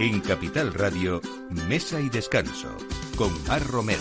[0.00, 1.20] En Capital Radio,
[1.68, 2.74] Mesa y Descanso,
[3.18, 4.00] con Mar Romero.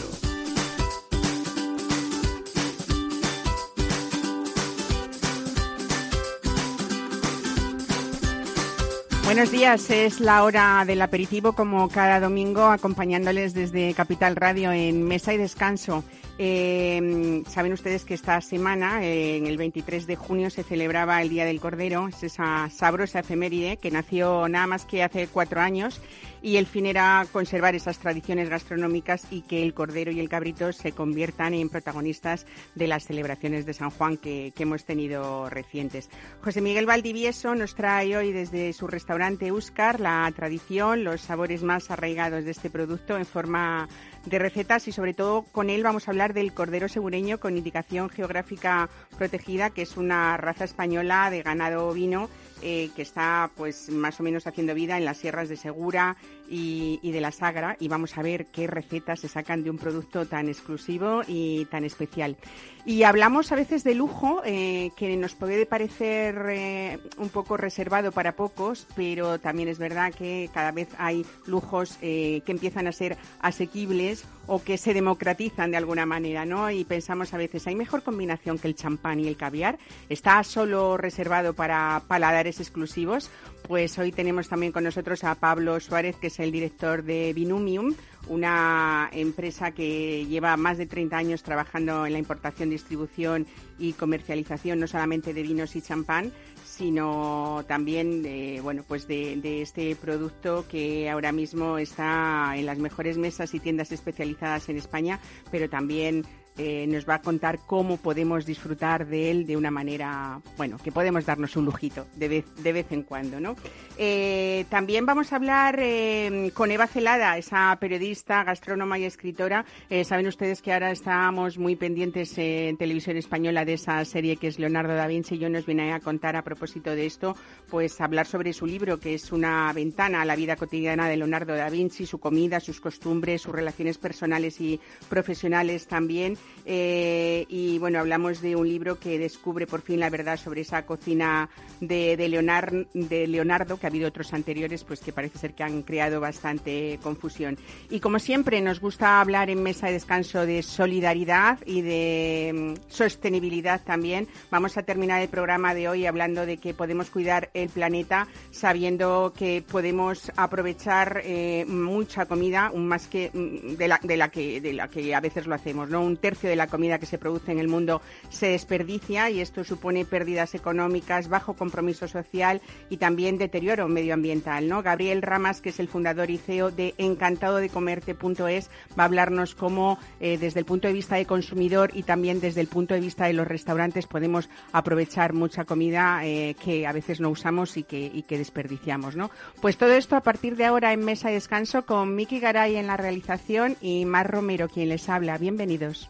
[9.26, 15.04] Buenos días, es la hora del aperitivo como cada domingo acompañándoles desde Capital Radio en
[15.04, 16.06] Mesa y Descanso.
[16.42, 21.44] Eh, saben ustedes que esta semana, en el 23 de junio, se celebraba el Día
[21.44, 26.00] del Cordero, es esa sabrosa efeméride que nació nada más que hace cuatro años
[26.42, 30.72] y el fin era conservar esas tradiciones gastronómicas y que el cordero y el cabrito
[30.72, 32.46] se conviertan en protagonistas
[32.76, 36.10] de las celebraciones de San Juan que, hemos tenido recientes.
[36.42, 41.92] José Miguel Valdivieso nos trae hoy desde su restaurante Uscar la tradición, los sabores más
[41.92, 43.88] arraigados de este producto en forma
[44.26, 48.10] de recetas y sobre todo con él vamos a hablar del cordero segureño con indicación
[48.10, 52.30] geográfica protegida, que es una raza española de ganado ovino
[52.62, 56.18] eh, que está pues más o menos haciendo vida en las sierras de Segura
[56.50, 60.26] y, de la Sagra y vamos a ver qué recetas se sacan de un producto
[60.26, 62.38] tan exclusivo y tan especial.
[62.86, 68.12] Y hablamos a veces de lujo, eh, que nos puede parecer eh, un poco reservado
[68.12, 73.18] para pocos, pero también es verdad que cada vez hay lujos que empiezan a ser
[73.42, 76.72] asequibles o que se democratizan de alguna manera, ¿no?
[76.72, 79.78] Y pensamos a veces, ¿hay mejor combinación que el champán y el caviar?
[80.10, 83.30] ¿Está solo reservado para paladares exclusivos?
[83.68, 87.94] Pues hoy tenemos también con nosotros a Pablo Suárez, que es el director de Binumium,
[88.28, 94.80] una empresa que lleva más de 30 años trabajando en la importación, distribución y comercialización
[94.80, 96.32] no solamente de vinos y champán,
[96.64, 98.24] sino también
[98.64, 103.92] bueno, pues de, este producto que ahora mismo está en las mejores mesas y tiendas
[103.92, 105.20] especializadas en España,
[105.52, 106.26] pero también
[106.62, 110.92] eh, nos va a contar cómo podemos disfrutar de él de una manera, bueno, que
[110.92, 113.56] podemos darnos un lujito de vez, de vez en cuando, ¿no?
[113.98, 119.64] Eh, también vamos a hablar eh, con Eva Celada, esa periodista, gastrónoma y escritora.
[120.04, 124.60] saben ustedes que ahora estamos muy pendientes en televisión española de esa serie que es
[124.60, 127.38] Leonardo da Vinci y yo nos viene a contar a propósito de esto,
[127.70, 131.56] pues hablar sobre su libro, que es una ventana a la vida cotidiana de Leonardo
[131.56, 136.38] da Vinci, su comida, sus costumbres, sus relaciones personales y profesionales también.
[136.66, 140.86] Eh, y bueno, hablamos de un libro que descubre por fin la verdad sobre esa
[140.86, 141.50] cocina
[141.80, 146.20] de, de, Leonardo, que ha habido otros anteriores, pues que parece ser que han creado
[146.20, 147.58] bastante confusión.
[147.90, 152.92] Y como siempre, nos gusta hablar en mesa de descanso de solidaridad y de mm,
[152.92, 154.28] sostenibilidad también.
[154.52, 159.34] Vamos a terminar el programa de hoy hablando de que podemos cuidar el planeta sabiendo
[159.36, 164.74] que podemos aprovechar eh, mucha comida, más que mm, de la, de la que de
[164.74, 166.02] la que a veces lo hacemos, ¿no?
[166.02, 169.64] Un tercio de la comida que se produce en el mundo se desperdicia y esto
[169.64, 174.68] supone pérdidas económicas, bajo compromiso social y también deterioro medioambiental.
[174.68, 174.82] ¿no?
[174.82, 180.38] Gabriel Ramas, que es el fundador y CEO de encantadodecomerte.es, va a hablarnos cómo eh,
[180.38, 183.34] desde el punto de vista de consumidor y también desde el punto de vista de
[183.34, 189.16] los restaurantes podemos aprovechar mucha comida eh, que a veces no usamos y que, desperdiciamos.
[189.16, 189.32] ¿no?
[189.62, 192.88] Pues todo esto a partir de ahora en Mesa y Descanso con Miki Garay en
[192.88, 195.38] la realización y Mar Romero quien les habla.
[195.38, 196.10] Bienvenidos.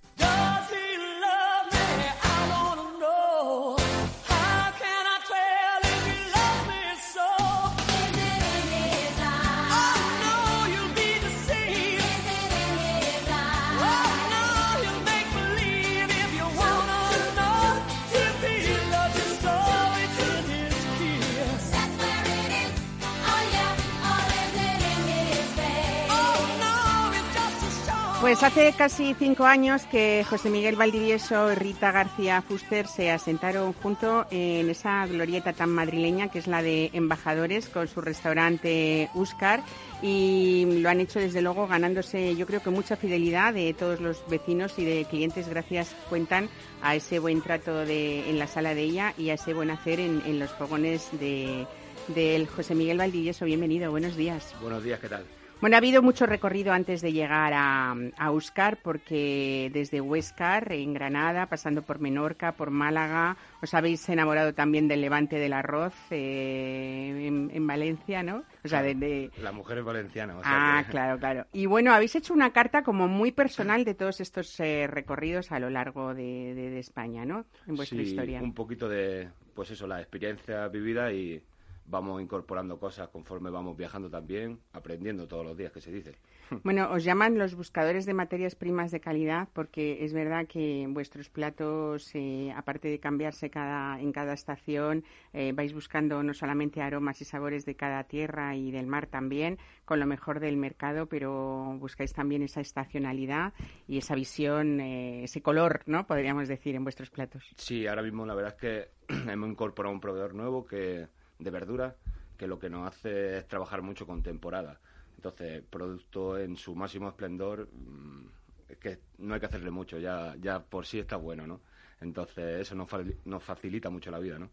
[28.31, 33.73] Pues hace casi cinco años que José Miguel Valdivieso y Rita García Fuster se asentaron
[33.73, 39.61] junto en esa glorieta tan madrileña que es la de Embajadores con su restaurante Uscar
[40.01, 44.25] y lo han hecho desde luego ganándose yo creo que mucha fidelidad de todos los
[44.29, 46.47] vecinos y de clientes gracias cuentan
[46.81, 49.99] a ese buen trato de, en la sala de ella y a ese buen hacer
[49.99, 51.67] en, los fogones de
[52.07, 53.43] del José Miguel Valdivieso.
[53.43, 54.55] Bienvenido, buenos días.
[54.61, 55.40] Buenos días, ¿qué tal?
[55.61, 60.91] Bueno, ha habido mucho recorrido antes de llegar a, a Uscar, porque desde Huescar, en
[60.95, 67.27] Granada, pasando por Menorca, por Málaga, os habéis enamorado también del levante del arroz eh,
[67.53, 68.43] en, Valencia, ¿no?
[68.63, 70.35] O sea, de, La mujer es valenciana.
[70.43, 71.45] ah, claro, claro.
[71.53, 75.59] Y bueno, habéis hecho una carta como muy personal de todos estos eh, recorridos a
[75.59, 77.45] lo largo de, España, ¿no?
[77.67, 78.41] En vuestra historia.
[78.41, 81.43] un poquito de, pues eso, la experiencia vivida y
[81.91, 86.15] vamos incorporando cosas conforme vamos viajando también, aprendiendo todos los días que se dice.
[86.63, 91.29] Bueno, os llaman los buscadores de materias primas de calidad porque es verdad que vuestros
[91.29, 95.03] platos, eh, aparte de cambiarse cada, en cada estación,
[95.33, 99.59] eh, vais buscando no solamente aromas y sabores de cada tierra y del mar también,
[99.85, 103.53] con lo mejor del mercado, pero buscáis también esa estacionalidad
[103.87, 106.05] y esa visión, eh, ese color, ¿no?
[106.05, 107.43] Podríamos decir, en vuestros platos.
[107.55, 108.91] Sí, ahora mismo la verdad es que
[109.31, 111.07] hemos incorporado un proveedor nuevo que
[111.41, 111.95] de verduras
[112.37, 114.79] que lo que nos hace es trabajar mucho con temporada.
[115.15, 118.25] Entonces, producto en su máximo esplendor, mm,
[118.69, 121.61] es que no hay que hacerle mucho, ya, ya por sí está bueno, ¿no?
[122.01, 122.89] Entonces, eso nos,
[123.25, 124.49] nos facilita mucho la vida, ¿no?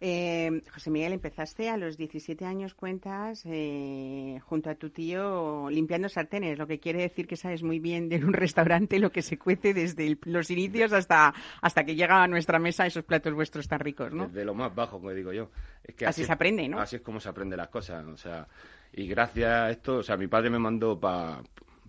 [0.00, 6.08] eh, José Miguel, empezaste a los 17 años, cuentas, eh, junto a tu tío, limpiando
[6.08, 9.38] sartenes, lo que quiere decir que sabes muy bien de un restaurante lo que se
[9.38, 11.32] cuece desde los inicios hasta,
[11.62, 14.26] hasta que llega a nuestra mesa esos platos vuestros tan ricos, ¿no?
[14.26, 15.50] Desde lo más bajo, como digo yo.
[15.84, 16.80] Es que así, así se aprende, ¿no?
[16.80, 18.46] Así es como se aprende las cosas, o sea...
[18.92, 21.42] Y gracias a esto, o sea, mi padre me mandó para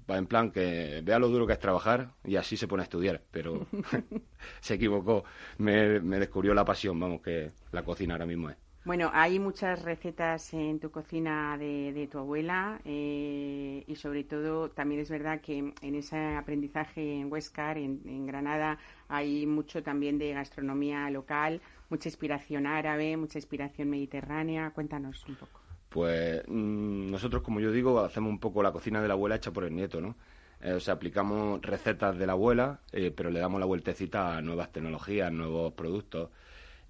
[0.08, 3.22] en plan que vea lo duro que es trabajar y así se pone a estudiar,
[3.32, 3.68] pero
[4.62, 5.24] se equivocó,
[5.58, 8.58] me, descubrió la pasión, vamos, que la cocina ahora mismo es.
[8.86, 15.02] Bueno, hay muchas recetas en tu cocina de, tu abuela eh, y sobre todo también
[15.02, 18.78] es verdad que en ese aprendizaje en Huescar, en Granada,
[19.10, 21.60] hay mucho también de gastronomía local,
[21.90, 24.72] mucha inspiración árabe, mucha inspiración mediterránea.
[24.72, 29.08] Cuéntanos un poco pues mm, nosotros, como yo digo, hacemos un poco la cocina de
[29.08, 30.16] la abuela hecha por el nieto, ¿no?
[30.62, 34.42] Eh, o sea, aplicamos recetas de la abuela, eh, pero le damos la vueltecita a
[34.42, 36.30] nuevas tecnologías, nuevos productos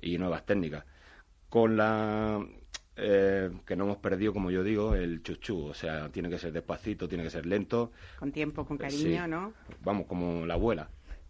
[0.01, 0.85] y nuevas técnicas.
[1.49, 2.45] Con la
[2.95, 5.65] eh, que no hemos perdido, como yo digo, el chuchú.
[5.65, 7.91] O sea, tiene que ser despacito, tiene que ser lento.
[8.17, 9.53] Con tiempo, con cariño, ¿no?
[9.83, 10.89] Vamos, como la abuela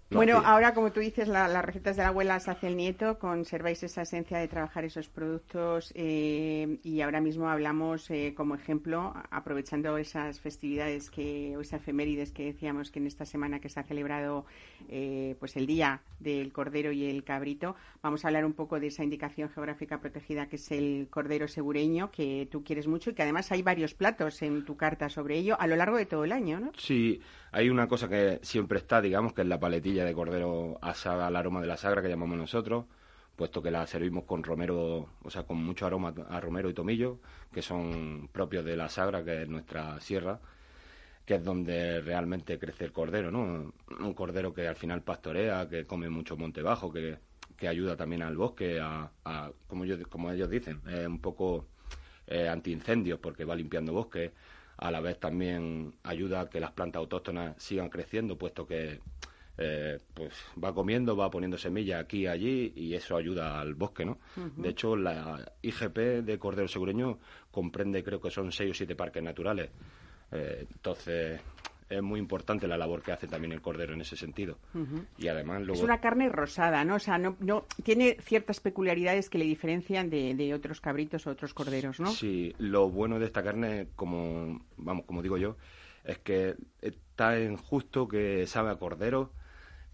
[0.09, 3.83] bueno, ahora como tú dices, las recetas de la abuela se hace el nieto, conserváis
[3.83, 9.97] esa esencia de trabajar esos productos eh, y ahora mismo hablamos eh, como ejemplo, aprovechando
[9.97, 13.83] esas festividades que, o esas efemérides que decíamos que en esta semana que se ha
[13.83, 14.45] celebrado
[14.87, 18.87] eh, pues el Día del Cordero y el Cabrito, vamos a hablar un poco de
[18.87, 23.23] esa indicación geográfica protegida que es el cordero segureño, que tú quieres mucho y que
[23.23, 26.31] además hay varios platos en tu carta sobre ello a lo largo de todo el
[26.31, 26.71] año, ¿no?
[26.77, 27.21] Sí,
[27.57, 31.35] hay una cosa que siempre está, digamos, que es la paletilla de cordero asada al
[31.35, 32.85] aroma de la sagra que llamamos nosotros,
[33.35, 37.17] puesto que la servimos con romero, o sea, con mucho aroma a romero y tomillo,
[37.51, 40.39] que son propios de la sagra, que es nuestra sierra,
[41.25, 43.73] que es donde realmente crece el cordero, ¿no?
[44.01, 47.17] Un cordero que al final pastorea, que come mucho monte bajo, que,
[47.57, 49.09] que ayuda también al bosque, a,
[49.65, 51.65] como, como ellos dicen, es un poco
[52.27, 54.33] eh, antiincendios porque va limpiando bosque,
[54.77, 58.99] a la vez también ayuda a que las plantas autóctonas sigan creciendo, puesto que
[59.57, 60.33] eh, pues
[60.63, 64.19] va comiendo, va poniendo semillas aquí y allí y eso ayuda al bosque, ¿no?
[64.55, 67.17] De hecho, la IGP de Cordero Segureño
[67.49, 69.71] comprende, creo que son seis o siete parques naturales.
[70.31, 71.41] Eh, entonces,
[71.89, 74.57] es muy importante la labor que hace también el cordero en ese sentido.
[75.17, 76.95] Y además Es una carne rosada, ¿no?
[76.95, 81.31] O sea, no, no tiene ciertas peculiaridades que le diferencian de, de, otros cabritos o
[81.31, 82.11] otros corderos, ¿no?
[82.11, 85.55] Sí, lo bueno de esta carne, como, vamos, como digo yo,
[86.03, 89.31] es que está en justo que sabe a cordero,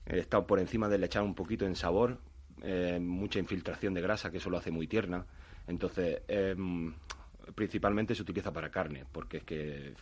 [0.05, 2.19] está por encima de le echar un poquito en sabor,
[2.61, 5.25] eh, mucha infiltración de grasa, que eso lo hace muy tierna.
[5.67, 6.93] Entonces, em,
[7.55, 9.93] principalmente se utiliza para carne, porque es que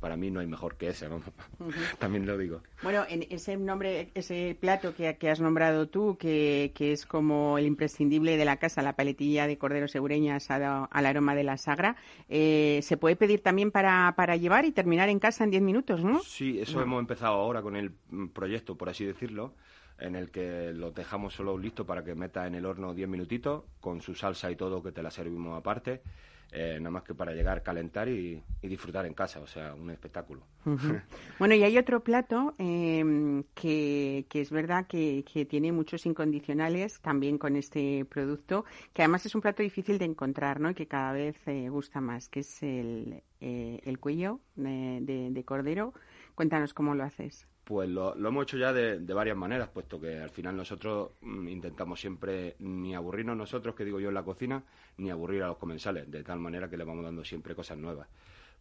[0.00, 1.08] para mí no hay mejor que ese,
[1.98, 2.62] también lo digo.
[2.82, 8.36] Bueno, en ese nombre, ese plato que, has nombrado tú, que, es como el imprescindible
[8.36, 11.96] de la casa, la paletilla de cordero segureña asada al aroma de la sagra,
[12.28, 16.04] eh, se puede pedir también para, para llevar y terminar en casa en 10 minutos,
[16.04, 16.20] ¿no?
[16.20, 17.92] Sí, eso hemos empezado ahora con el
[18.32, 19.54] proyecto, por así decirlo
[19.98, 23.64] en el que lo dejamos solo listo para que meta en el horno 10 minutitos,
[23.80, 26.02] con su salsa y todo que te la servimos aparte.
[26.50, 30.42] Eh, nada más que para llegar, calentar y, disfrutar en casa, o sea, un espectáculo.
[31.38, 37.56] bueno, y hay otro plato em, que, es verdad que, tiene muchos incondicionales también con
[37.56, 38.64] este producto,
[38.94, 40.70] que además es un plato difícil de encontrar, ¿no?
[40.70, 45.44] Y que cada vez eh, gusta más, que es el, eh, el cuello de, de
[45.44, 45.92] cordero.
[46.34, 47.46] Cuéntanos cómo lo haces.
[47.68, 52.00] Pues lo, hemos hecho ya de, varias maneras, puesto que al final nosotros mm, intentamos
[52.00, 54.62] siempre ni aburrirnos nosotros, que digo yo en la cocina,
[54.96, 58.08] ni aburrir a los comensales, de tal manera que le vamos dando siempre cosas nuevas.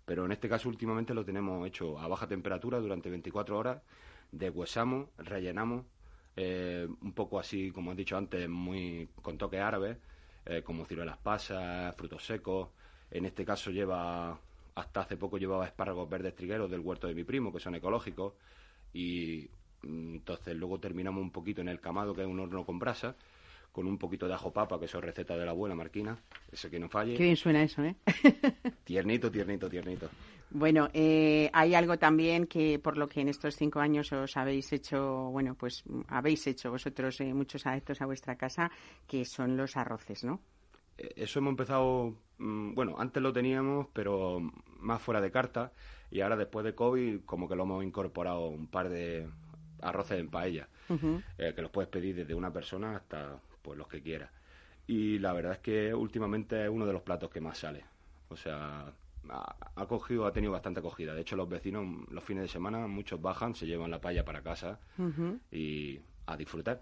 [0.03, 3.81] Pero en este caso últimamente lo tenemos hecho a baja temperatura durante 24 horas,
[4.33, 5.85] deshuesamos, rellenamos,
[6.35, 9.95] eh, un poco así, como he dicho antes, muy con toques árabes,
[10.45, 12.71] eh, como ciruelas pasas, frutos secos.
[13.09, 14.37] En este caso lleva,
[14.75, 18.33] hasta hace poco llevaba espárragos verdes trigueros del huerto de mi primo, que son ecológicos
[18.97, 19.47] y
[19.83, 23.15] mm, entonces luego terminamos un poquito en el camado, que es un horno con brasa,
[23.71, 26.17] con un poquito de ajo papa, que eso es receta de la abuela Marquina,
[26.51, 27.15] eso que no falle.
[27.15, 27.95] Qué bien suena eso, ¿eh?
[28.83, 30.09] tiernito, tiernito, tiernito.
[30.49, 34.73] Bueno, eh, hay algo también que por lo que en estos cinco años os habéis
[34.73, 38.71] hecho, bueno, pues habéis hecho vosotros eh, muchos adeptos a vuestra casa,
[39.05, 40.41] que son los arroces, ¿no?
[40.97, 44.39] Eh, eso hemos empezado, mm, bueno, antes lo teníamos, pero
[44.79, 45.71] más fuera de carta,
[46.11, 49.27] y ahora después de COVID como que lo hemos incorporado un par de
[49.81, 50.67] arroces en paella,
[51.37, 54.31] que los puedes pedir desde una persona hasta pues los que quiera.
[54.87, 57.83] Y la verdad es que últimamente es uno de los platos que más sale.
[58.29, 58.93] O sea,
[59.29, 61.13] ha, cogido, ha tenido bastante acogida.
[61.13, 64.41] De hecho, los vecinos los fines de semana, muchos bajan, se llevan la paella para
[64.41, 64.79] casa
[65.51, 66.81] y a disfrutar.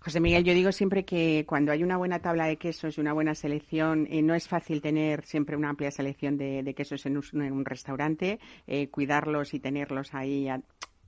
[0.00, 3.12] José Miguel, yo digo siempre que cuando hay una buena tabla de quesos y una
[3.12, 7.64] buena selección, eh, no es fácil tener siempre una amplia selección de, quesos en un,
[7.64, 10.60] restaurante, eh, cuidarlos y tenerlos ahí a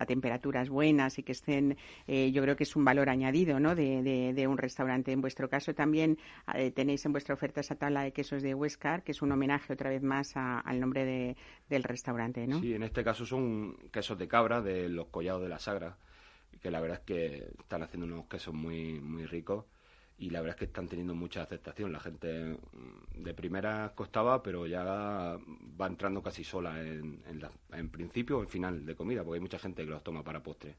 [0.07, 1.77] temperaturas buenas y que estén,
[2.07, 3.75] eh, yo creo que es un valor añadido ¿no?
[3.75, 5.13] de, de, un restaurante.
[5.13, 6.19] En vuestro caso también
[6.55, 9.73] eh, tenéis en vuestra oferta esa tabla de quesos de Huescar, que es un homenaje
[9.73, 11.37] otra vez más al nombre de,
[11.69, 12.47] del restaurante.
[12.47, 12.61] ¿no?
[12.61, 15.97] Sí, en este caso son quesos de cabra de los collados de la Sagra,
[16.65, 19.67] que la verdad es que están haciendo unos quesos muy, muy ricos
[20.17, 21.93] y la verdad es que están teniendo mucha aceptación.
[21.93, 27.23] La gente mm, de primera costaba, pero ya va entrando casi sola en,
[27.71, 30.43] en, principio o en final de comida, porque hay mucha gente que los toma para
[30.43, 30.75] postre.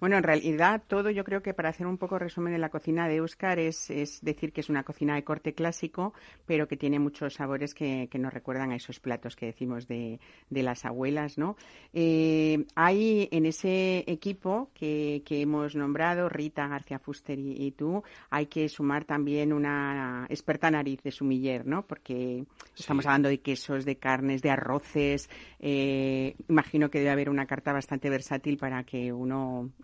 [0.00, 3.08] Bueno, en realidad todo yo creo que para hacer un poco resumen de la cocina
[3.08, 6.14] de Euskar es, es decir que es una cocina de corte clásico,
[6.46, 10.18] pero que tiene muchos sabores que, que nos recuerdan a esos platos que decimos de,
[10.48, 11.56] de las abuelas, ¿no?
[11.92, 18.46] Eh, hay en ese equipo que, que, hemos nombrado, Rita García Fuster y, tú, hay
[18.46, 21.86] que sumar también una experta nariz de sumiller, ¿no?
[21.86, 22.44] Porque
[22.76, 25.28] estamos hablando de quesos, de carnes, de arroces.
[25.60, 29.33] Eh, imagino que debe haber una carta bastante versátil para que uno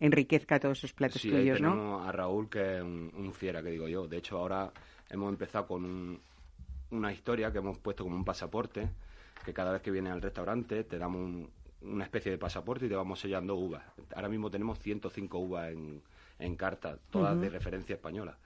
[0.00, 3.88] enriquezca todos esos platos sí, tuyos, tenemos a Raúl, que es un, fiera, que digo
[3.88, 4.06] yo.
[4.06, 4.72] De hecho, ahora
[5.08, 6.20] hemos empezado con
[6.90, 8.88] una historia que hemos puesto como un pasaporte,
[9.44, 11.48] que cada vez que vienes al restaurante te damos
[11.82, 13.84] una especie de pasaporte y te vamos sellando uvas.
[14.14, 16.02] Ahora mismo tenemos 105 uvas en,
[16.38, 18.36] en carta, todas de referencia española.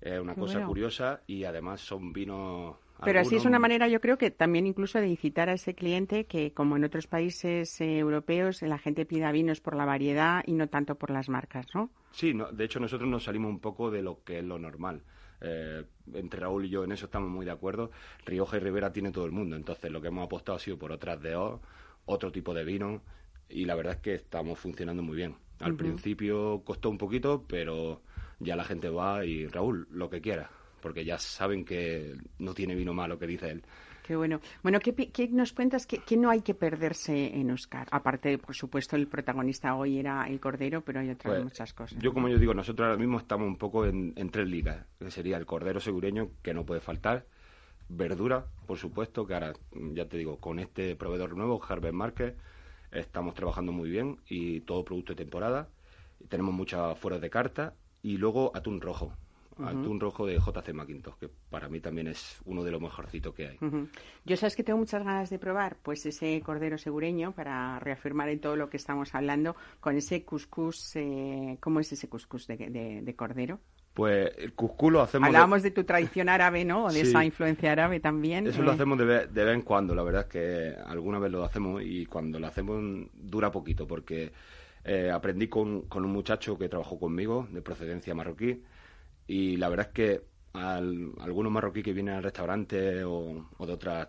[0.00, 4.16] Es una cosa curiosa y además son vinos pero así es una manera, yo creo
[4.16, 8.62] que también incluso de incitar a ese cliente que, como en otros países eh, europeos,
[8.62, 11.90] la gente pida vinos por la variedad y no tanto por las marcas, ¿no?
[12.12, 15.02] Sí, de hecho nosotros nos salimos un poco de lo que es lo normal.
[15.42, 15.84] Eh,
[16.14, 17.90] entre Raúl y yo en eso estamos muy de acuerdo.
[18.24, 20.92] Rioja y Rivera tiene todo el mundo, entonces lo que hemos apostado ha sido por
[20.92, 21.60] otras de O,
[22.06, 23.02] otro tipo de vino
[23.48, 25.36] y la verdad es que estamos funcionando muy bien.
[25.60, 28.02] Al principio costó un poquito, pero
[28.38, 30.50] ya la gente va y Raúl, lo que quiera
[30.86, 33.64] porque ya saben que no tiene vino malo, que dice él.
[34.04, 34.38] Qué bueno.
[34.62, 37.88] Bueno, ¿qué, nos cuentas que, no hay que perderse en Oscar?
[37.90, 41.98] Aparte, por supuesto, el protagonista hoy era el Cordero, pero hay otras pues, muchas cosas.
[42.00, 45.38] Yo, como yo digo, nosotros ahora mismo estamos un poco en, tres ligas, que sería
[45.38, 47.26] el Cordero segureño, que no puede faltar,
[47.88, 52.36] verdura, por supuesto, que ahora, ya te digo, con este proveedor nuevo, Harvard Market,
[52.92, 55.68] estamos trabajando muy bien y todo producto de temporada.
[56.28, 59.16] Tenemos muchas fueros de carta y luego atún rojo
[59.64, 63.48] atún rojo de JC Macintosh, que para mí también es uno de los mejorcitos que
[63.48, 63.58] hay.
[64.24, 68.40] Yo sabes que tengo muchas ganas de probar pues ese cordero segureño para reafirmar en
[68.40, 70.96] todo lo que estamos hablando con ese cuscús.
[70.96, 73.60] Eh, ¿Cómo es ese cuscús de, cordero?
[73.94, 75.28] Pues el cuscús lo hacemos...
[75.28, 76.84] Hablábamos de, tu tradición árabe, ¿no?
[76.84, 78.46] O de esa influencia árabe también.
[78.46, 78.74] Eso lo eh.
[78.74, 82.38] hacemos de vez, en cuando, la verdad es que alguna vez lo hacemos y cuando
[82.38, 84.32] lo hacemos dura poquito porque
[84.84, 88.62] eh, aprendí con, con un muchacho que trabajó conmigo de procedencia marroquí
[89.26, 94.08] y la verdad es que al, algunos marroquíes que vienen al restaurante o, de otras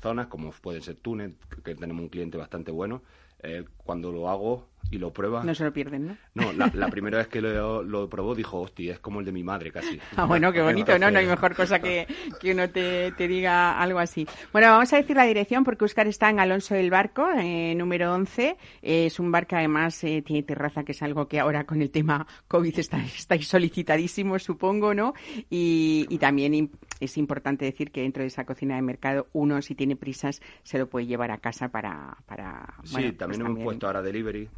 [0.00, 3.02] zonas, como pueden ser Túnez, que tenemos un cliente bastante bueno,
[3.40, 5.42] eh, cuando lo hago y lo prueba.
[5.42, 6.16] No se lo pierden, ¿no?
[6.34, 9.42] No, la, primera vez que lo, lo, probó dijo, hostia, es como el de mi
[9.42, 9.98] madre casi.
[10.16, 11.10] Ah, bueno, qué bonito, ¿no?
[11.10, 12.06] No hay mejor cosa que,
[12.40, 14.26] que uno te, te, diga algo así.
[14.52, 18.14] Bueno, vamos a decir la dirección porque Oscar está en Alonso del Barco, eh, número
[18.14, 18.56] 11.
[18.82, 21.90] es un bar que además eh, tiene terraza, que es algo que ahora con el
[21.90, 25.14] tema COVID está, estáis solicitadísimos, supongo, ¿no?
[25.50, 29.74] Y, y también es importante decir que dentro de esa cocina de mercado uno, si
[29.74, 32.16] tiene prisas, se lo puede llevar a casa para...
[32.26, 34.48] para sí, también pues hemos ahora delivery.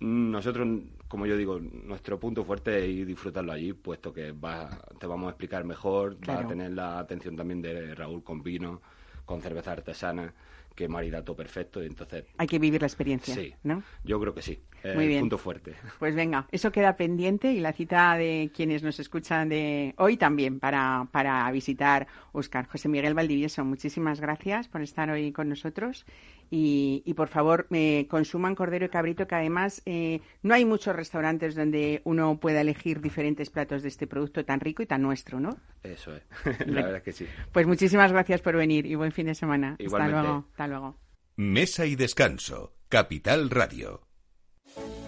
[0.00, 0.68] Nosotros,
[1.08, 5.28] como yo digo, nuestro punto fuerte es ir disfrutarlo allí, puesto que va, te vamos
[5.28, 8.82] a explicar mejor, va a tener la atención también de Raúl con vino,
[9.24, 10.34] con cerveza artesana,
[10.74, 12.26] que maridato perfecto, y entonces...
[12.36, 13.82] Hay que vivir la experiencia, sí, ¿no?
[14.04, 14.60] Yo creo que sí.
[14.94, 15.20] Muy bien.
[15.20, 15.74] punto fuerte.
[15.98, 20.60] Pues venga, eso queda pendiente y la cita de quienes nos escuchan de hoy también
[20.60, 22.66] para, para visitar Oscar.
[22.66, 26.06] José Miguel Valdivieso, muchísimas gracias por estar hoy con nosotros
[26.50, 30.94] y, y por favor eh, consuman cordero y cabrito que además eh, no hay muchos
[30.94, 35.40] restaurantes donde uno pueda elegir diferentes platos de este producto tan rico y tan nuestro,
[35.40, 35.58] ¿no?
[35.82, 36.22] Eso es,
[36.66, 37.26] la verdad es que sí.
[37.52, 39.76] Pues muchísimas gracias por venir y buen fin de semana.
[39.84, 40.46] Hasta luego.
[40.50, 40.96] Hasta luego.
[41.36, 42.74] Mesa y descanso.
[42.88, 44.05] Capital Radio.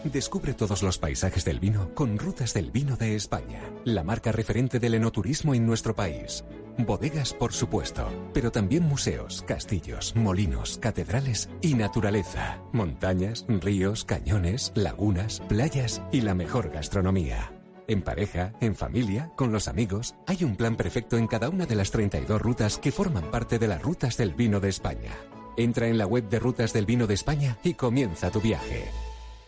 [0.04, 4.78] Descubre todos los paisajes del vino con Rutas del Vino de España, la marca referente
[4.78, 6.44] del enoturismo en nuestro país.
[6.78, 12.62] Bodegas, por supuesto, pero también museos, castillos, molinos, catedrales y naturaleza.
[12.72, 17.52] Montañas, ríos, cañones, lagunas, playas y la mejor gastronomía.
[17.88, 21.74] En pareja, en familia, con los amigos, hay un plan perfecto en cada una de
[21.74, 25.10] las 32 rutas que forman parte de las Rutas del Vino de España.
[25.56, 29.07] Entra en la web de Rutas del Vino de España y comienza tu viaje.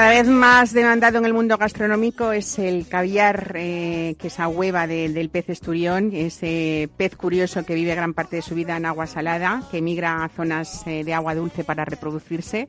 [0.00, 4.48] Cada vez más demandado en el mundo gastronómico es el caviar, eh, que es a
[4.48, 8.86] hueva del pez esturión, ese pez curioso que vive gran parte de su vida en
[8.86, 12.66] agua salada, que migra a zonas eh, de agua dulce para reproducirse.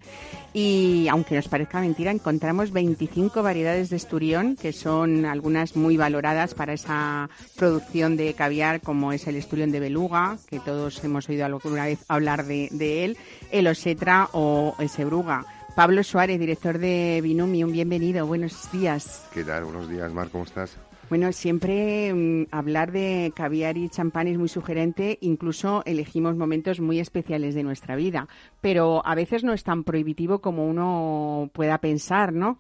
[0.51, 6.53] Y aunque nos parezca mentira, encontramos 25 variedades de esturión, que son algunas muy valoradas
[6.53, 11.45] para esa producción de caviar, como es el esturión de beluga, que todos hemos oído
[11.45, 13.17] alguna vez hablar de, de él,
[13.51, 15.45] el osetra o el sebruga.
[15.75, 19.27] Pablo Suárez, director de Binumium, bienvenido, buenos días.
[19.33, 19.63] ¿Qué tal?
[19.63, 20.77] Buenos días, Mar, ¿cómo estás?
[21.09, 26.99] Bueno, siempre mm, hablar de caviar y champán es muy sugerente, incluso elegimos momentos muy
[26.99, 28.27] especiales de nuestra vida,
[28.59, 32.59] pero a veces no es tan prohibitivo como uno pueda pensar, ¿no?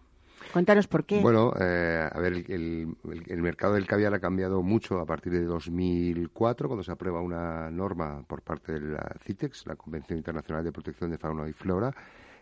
[0.53, 1.21] Cuéntanos por qué.
[1.21, 2.95] Bueno, eh, a ver, el,
[3.27, 7.69] el, mercado del caviar ha cambiado mucho a partir de 2004, cuando se aprueba una
[7.71, 11.93] norma por parte de la CITEX, la Convención Internacional de Protección de Fauna y Flora,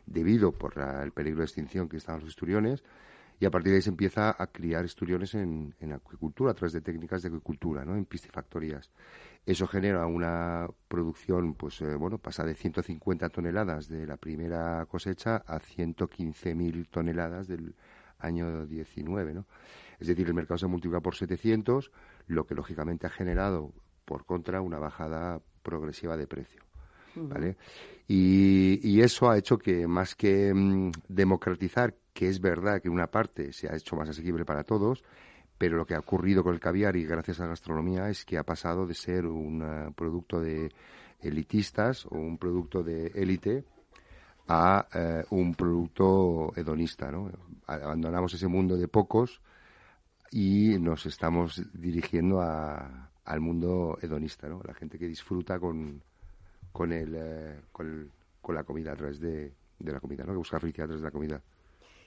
[0.05, 2.83] debido por el peligro de extinción que estaban los esturiones,
[3.39, 6.81] y a partir de ahí se empieza a criar esturiones en, acuicultura, a través de
[6.81, 7.95] técnicas de acuicultura, ¿no?
[7.95, 8.91] en piscifactorías.
[9.45, 15.37] Eso genera una producción, pues eh, bueno, pasa de 150 toneladas de la primera cosecha
[15.47, 17.75] a 115.000 toneladas del
[18.19, 19.45] año 19, ¿no?
[19.99, 21.91] Es decir, el mercado se multiplica por 700,
[22.27, 26.68] lo que lógicamente ha generado, por contra, una bajada progresiva de precio.
[27.27, 27.57] ¿Vale?
[28.07, 33.53] Y, eso ha hecho que más que mm, democratizar, que es verdad que una parte
[33.53, 35.03] se ha hecho más asequible para todos,
[35.57, 38.37] pero lo que ha ocurrido con el caviar y gracias a la gastronomía es que
[38.37, 40.71] ha pasado de ser un eh, producto de
[41.21, 43.65] elitistas o un producto de élite
[44.47, 47.29] a eh, un producto hedonista, ¿no?
[47.67, 49.41] Abandonamos ese mundo de pocos
[50.31, 54.61] y nos estamos dirigiendo al mundo hedonista, ¿no?
[54.65, 56.01] La gente que disfruta con,
[56.79, 58.09] con, el, eh, con,
[58.41, 60.31] con, la comida a través de, de la comida, ¿no?
[60.31, 61.41] que busca felicidad a través de la comida.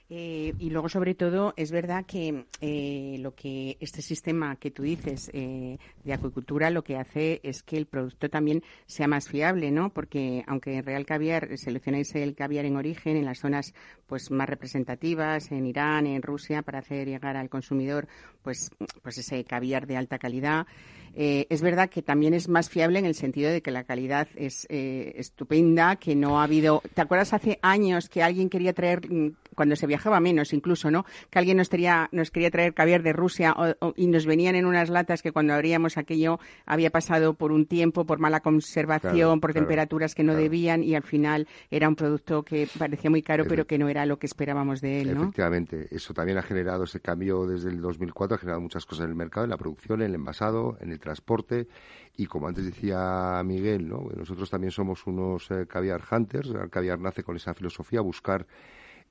[0.09, 4.83] Eh, y luego, sobre todo, es verdad que eh, lo que este sistema que tú
[4.83, 9.71] dices eh, de acuicultura lo que hace es que el producto también sea más fiable,
[9.71, 9.91] ¿no?
[9.91, 13.73] Porque aunque en Real Caviar seleccionáis el caviar en origen en las zonas
[14.07, 18.07] pues más representativas, en Irán, en Rusia, para hacer llegar al consumidor
[18.43, 18.71] pues,
[19.03, 20.67] pues ese caviar de alta calidad,
[21.15, 24.67] es verdad que también es más fiable en el sentido de que la calidad es
[24.71, 26.83] estupenda, que no ha habido.
[26.95, 31.05] ¿Te acuerdas hace años que alguien quería traer mm, cuando se viajaba menos incluso, ¿no?
[31.31, 33.55] Que alguien nos, quería, nos quería traer caviar de Rusia
[33.97, 38.05] y nos venían en unas latas que cuando abríamos aquello había pasado por un tiempo,
[38.05, 42.69] por mala conservación, por temperaturas que no debían y al final era un producto que
[42.79, 45.23] parecía muy caro pero que no era lo que esperábamos de él, ¿no?
[45.23, 49.11] Efectivamente, eso también ha generado ese cambio desde el 2004, ha generado muchas cosas en
[49.11, 51.69] el mercado, en la producción, en el envasado, en el transporte
[52.17, 54.09] y como antes decía Miguel, ¿no?
[54.17, 58.47] nosotros también somos unos eh, caviar hunters, el caviar nace con esa filosofía, buscar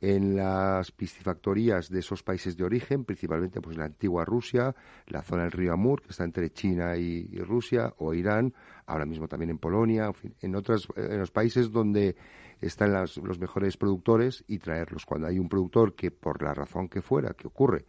[0.01, 4.75] en las piscifactorías de esos países de origen, principalmente pues en la antigua Rusia,
[5.05, 8.51] la zona del río Amur, que está entre China y, Rusia, o Irán,
[8.87, 12.15] ahora mismo también en Polonia, en, otros en los países donde
[12.59, 15.05] están los mejores productores y traerlos.
[15.05, 17.85] Cuando hay un productor que, por la razón que fuera, que ocurre,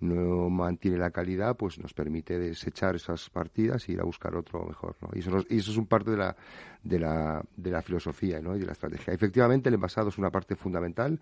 [0.00, 4.64] no mantiene la calidad, pues nos permite desechar esas partidas e ir a buscar otro
[4.64, 4.96] mejor.
[5.00, 5.08] ¿no?
[5.14, 6.36] Y, eso, y eso es un parte de la,
[6.82, 8.56] de la, de la filosofía ¿no?
[8.56, 9.12] y de la estrategia.
[9.14, 11.20] Efectivamente, el envasado es una parte fundamental.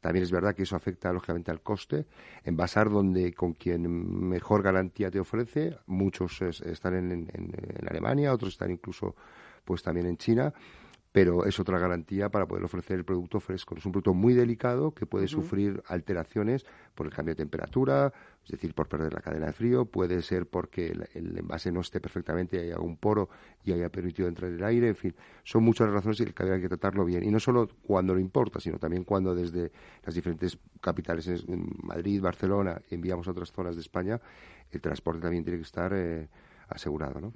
[0.00, 2.06] También es verdad que eso afecta lógicamente al coste.
[2.44, 8.52] Envasar donde con quien mejor garantía te ofrece, muchos están en, en, en Alemania, otros
[8.52, 9.14] están incluso
[9.64, 10.52] pues también en China
[11.14, 13.76] pero es otra garantía para poder ofrecer el producto fresco.
[13.76, 18.50] Es un producto muy delicado que puede sufrir alteraciones por el cambio de temperatura, es
[18.50, 22.58] decir, por perder la cadena de frío, puede ser porque el, envase no esté perfectamente,
[22.58, 23.28] haya un poro
[23.62, 27.04] y haya permitido entrar el aire, en fin, son muchas razones y hay que tratarlo
[27.04, 27.22] bien.
[27.22, 29.70] Y no solo cuando lo importa, sino también cuando desde
[30.04, 34.20] las diferentes capitales, en Madrid, Barcelona, enviamos a otras zonas de España,
[34.68, 35.92] el transporte también tiene que estar...
[35.94, 36.28] Eh,
[36.74, 37.20] asegurado.
[37.20, 37.32] ¿no?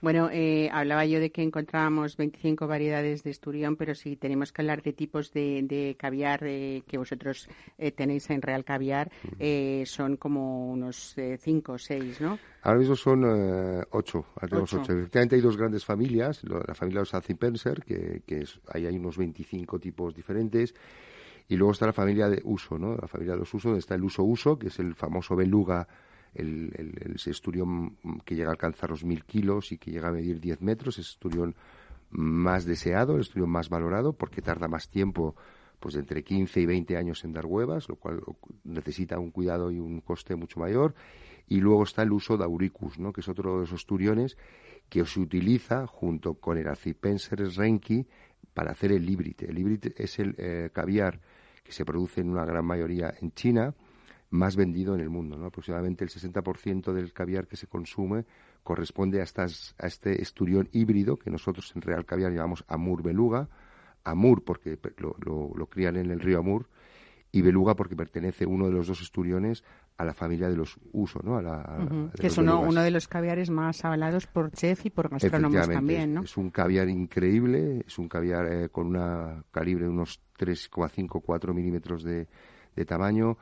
[0.00, 4.62] Bueno, eh, hablaba yo de que encontrábamos 25 variedades de esturión, pero si tenemos que
[4.62, 9.10] hablar de tipos de, caviar eh, que vosotros eh, tenéis en Real Caviar,
[9.84, 12.38] son como unos 5 o 6, ¿no?
[12.62, 13.24] Ahora mismo son
[13.90, 14.92] ocho, tenemos ocho.
[14.92, 18.96] Efectivamente hay dos grandes familias, la familia de los Acipenser, que, que es, ahí hay
[18.96, 20.74] unos 25 tipos diferentes,
[21.48, 22.94] y luego está la familia de uso, ¿no?
[22.94, 25.88] La familia de los usos, donde está el uso-uso, que es el famoso beluga
[26.34, 30.40] el, el, esturión que llega a alcanzar los mil kilos y que llega a medir
[30.40, 31.54] 10 metros, es esturión
[32.10, 35.36] más deseado, el esturión más valorado, porque tarda más tiempo,
[35.80, 38.22] pues entre 15 y 20 años en dar huevas, lo cual
[38.64, 40.94] necesita un cuidado y un coste mucho mayor.
[41.46, 43.12] Y luego está el uso de auricus, ¿no?
[43.12, 44.36] que es otro de esos esturiones
[44.88, 48.06] que se utiliza junto con el Acipenser renki
[48.54, 49.48] para hacer el líbrite.
[49.48, 51.20] El líbrite es el eh, caviar
[51.62, 53.74] que se produce en una gran mayoría en China,
[54.30, 55.36] más vendido en el mundo.
[55.36, 55.46] ¿no?
[55.46, 58.24] Aproximadamente el 60% del caviar que se consume
[58.62, 63.48] corresponde a, estas, a este esturión híbrido que nosotros en Real Caviar llamamos Amur Beluga.
[64.04, 66.68] Amur porque lo, lo, crían en el río Amur
[67.30, 69.64] y Beluga porque pertenece uno de los dos esturiones
[69.98, 71.36] a la familia de los Uso, ¿no?
[71.36, 75.08] A la, que es uno, uno, de los caviares más avalados por chef y por
[75.10, 76.22] gastrónomos también, ¿no?
[76.22, 82.02] Es, un caviar increíble, es un caviar eh, con una calibre de unos 3,5-4 milímetros
[82.04, 82.28] de,
[82.76, 83.36] de tamaño,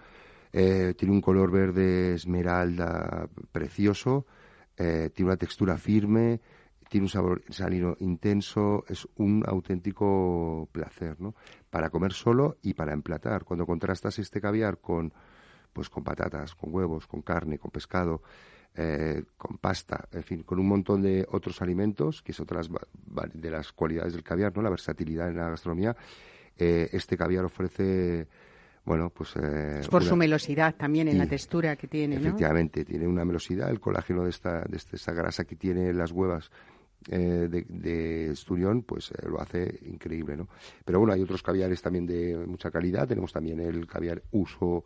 [0.59, 4.25] eh, tiene un color verde esmeralda precioso,
[4.75, 6.41] eh, tiene una textura firme,
[6.89, 11.35] tiene un sabor salino intenso, es un auténtico placer, ¿no?
[11.69, 13.45] Para comer solo y para emplatar.
[13.45, 15.13] Cuando contrastas este caviar con,
[15.75, 18.23] pues, con patatas, con huevos, con carne, con pescado,
[18.75, 23.51] eh, con pasta, en fin, con un montón de otros alimentos, que es otra de
[23.51, 24.63] las cualidades del caviar, ¿no?
[24.63, 25.95] La versatilidad en la gastronomía.
[26.57, 28.27] este caviar ofrece
[28.87, 29.35] bueno, pues...
[29.37, 33.81] Eh, por su melosidad también en la textura que tiene, Efectivamente, tiene una melosidad, el
[33.81, 36.53] colágeno de esta, de esta grasa que tiene las huevas
[37.11, 40.49] eh, de, de, esturión, pues eh, lo hace increíble, ¿no?
[40.85, 43.09] Pero bueno, hay otros caviares también de mucha calidad.
[43.09, 44.85] Tenemos también el caviar uso,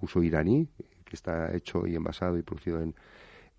[0.00, 0.68] uso iraní,
[1.04, 2.94] que está hecho y envasado y producido en,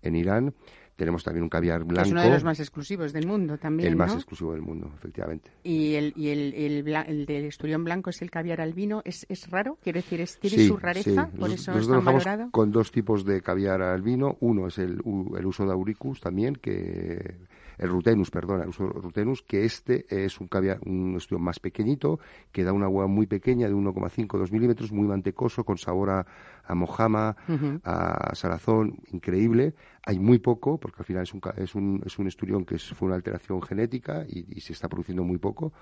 [0.00, 0.54] en Irán.
[0.96, 2.06] Tenemos también un caviar blanco.
[2.06, 3.88] es uno de los más exclusivos del mundo también.
[3.88, 5.50] El más exclusivo del mundo, efectivamente.
[5.62, 9.02] ¿Y el, y el, el, del esturión blanco es el caviar albino?
[9.04, 9.78] ¿Es, es raro?
[9.82, 11.28] Quiere decir, es, ¿tiene su rareza?
[11.28, 12.50] ¿Por eso es tan valorado?
[12.50, 14.36] Con dos tipos de caviar albino.
[14.40, 15.00] Uno es el,
[15.36, 17.36] el uso de auricus también, que
[17.78, 22.20] el rutenus, perdona, el uso rutenus, que este es un caviar, un esturión más pequeñito,
[22.50, 26.26] que da una agua muy pequeña de 1,5-2 milímetros, muy mantecoso, con sabor a,
[26.64, 27.36] a mojama,
[27.84, 29.74] a salazón, increíble.
[30.04, 33.06] Hay muy poco, porque al final es un, es un, es un esturión que fue
[33.06, 35.72] una alteración genética y, se está produciendo muy poco.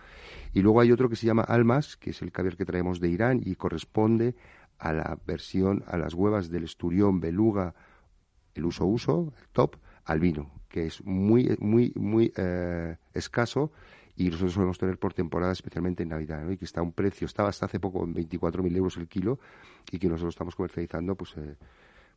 [0.52, 3.08] Y luego hay otro que se llama almas, que es el caviar que traemos de
[3.08, 4.34] Irán y corresponde
[4.78, 7.74] a la versión, a las huevas del esturión beluga,
[8.54, 13.72] el uso-uso, el top, albino, que es muy, muy, muy eh, escaso
[14.16, 17.26] y nosotros solemos tener por temporada, especialmente en Navidad, y que está a un precio,
[17.26, 19.38] estaba hasta hace poco en 24.000 euros el kilo
[19.90, 21.56] y que nosotros estamos comercializando pues eh,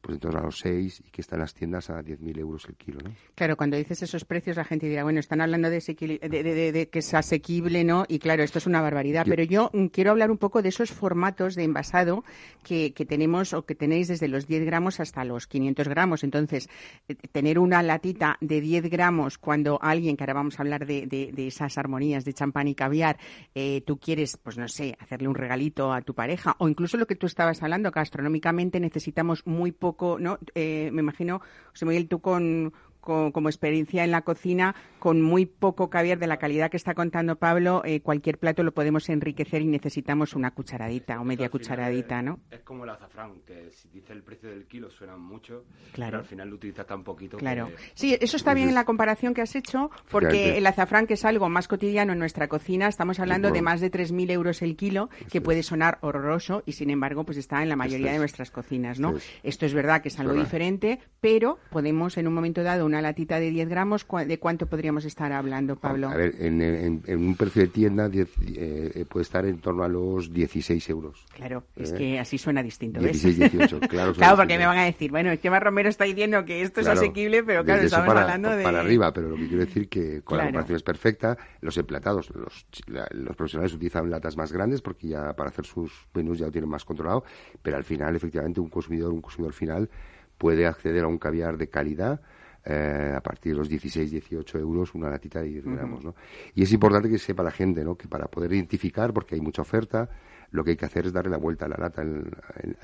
[0.03, 2.75] pues entonces a los 6 y que está en las tiendas a 10.000 euros el
[2.75, 3.13] kilo, ¿no?
[3.35, 7.13] Claro, cuando dices esos precios la gente dirá, bueno, están hablando de, de, que es
[7.13, 8.03] asequible, ¿no?
[8.09, 10.91] Y claro, esto es una barbaridad, pero yo mm, quiero hablar un poco de esos
[10.91, 12.25] formatos de envasado
[12.63, 16.25] que, tenemos o que tenéis desde los 10 gramos hasta los 500 gramos.
[16.25, 16.69] Entonces,
[17.07, 21.33] eh, tener una latita de 10 gramos cuando alguien, que ahora vamos a hablar de,
[21.37, 23.17] esas armonías de champán y caviar,
[23.55, 27.07] eh, tú quieres, pues no sé, hacerle un regalito a tu pareja o incluso lo
[27.07, 30.39] que tú estabas hablando, gastronómicamente necesitamos muy poco ¿no?
[30.56, 35.89] Eh, me imagino, José Miguel, tú con, como experiencia en la cocina, con muy poco
[35.89, 39.67] caviar de la calidad que está contando Pablo, eh, cualquier plato lo podemos enriquecer y
[39.67, 42.39] necesitamos una cucharadita o media cucharadita, ¿no?
[42.49, 46.11] Es como el azafrán, que si dice el precio del kilo suena mucho, claro.
[46.11, 47.37] pero al final lo utilizas tan poquito.
[47.37, 47.69] Claro.
[47.93, 51.25] Sí, eso está bien en la comparación que has hecho, porque el azafrán, que es
[51.25, 55.09] algo más cotidiano en nuestra cocina, estamos hablando de más de 3.000 euros el kilo,
[55.29, 58.99] que puede sonar horroroso y sin embargo, pues está en la mayoría de nuestras cocinas,
[58.99, 59.15] ¿no?
[59.43, 63.39] Esto es verdad que es algo diferente, pero podemos en un momento dado una latita
[63.39, 66.10] de 10 gramos, ¿de cuánto podríamos estar hablando, Pablo?
[66.10, 70.32] A ver, en, un precio de tienda eh, eh, puede estar en torno a los
[70.32, 71.25] 16 euros.
[71.34, 71.95] Claro, es ¿Eh?
[71.95, 74.13] que así suena distinto, 16, 18, claro.
[74.17, 76.82] claro, porque me van a decir, bueno, es que Mar Romero está diciendo que esto
[76.82, 78.63] es asequible, pero claro, estamos hablando de...
[78.63, 82.29] para arriba, pero lo que quiero decir que con la comparación es perfecta, los emplatados,
[82.36, 86.51] los, los profesionales utilizan latas más grandes porque ya para hacer sus menús ya lo
[86.51, 87.23] tienen más controlado,
[87.63, 89.89] pero al final, efectivamente, un consumidor, un consumidor final
[90.38, 92.21] puede acceder a un caviar de calidad
[92.65, 96.04] eh, a partir de los 16, 18 euros una latita de 10 gramos.
[96.04, 96.15] ¿no?
[96.56, 97.95] Y es importante que sepa la gente ¿no?
[97.95, 100.10] que para poder identificar, porque hay mucha oferta,
[100.52, 102.04] lo que hay que hacer es darle la vuelta a la lata.
[102.04, 102.32] En,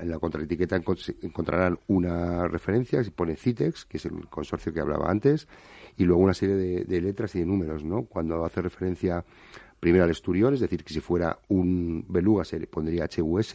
[0.00, 5.48] la contraetiqueta encontrarán una referencia que pone CITEX, que es el consorcio que hablaba antes,
[5.96, 7.84] y luego una serie de, letras y de números.
[7.84, 8.02] ¿no?
[8.02, 9.24] Cuando hace referencia
[9.78, 13.54] primero al esturión, es decir, que si fuera un beluga se le pondría HUS,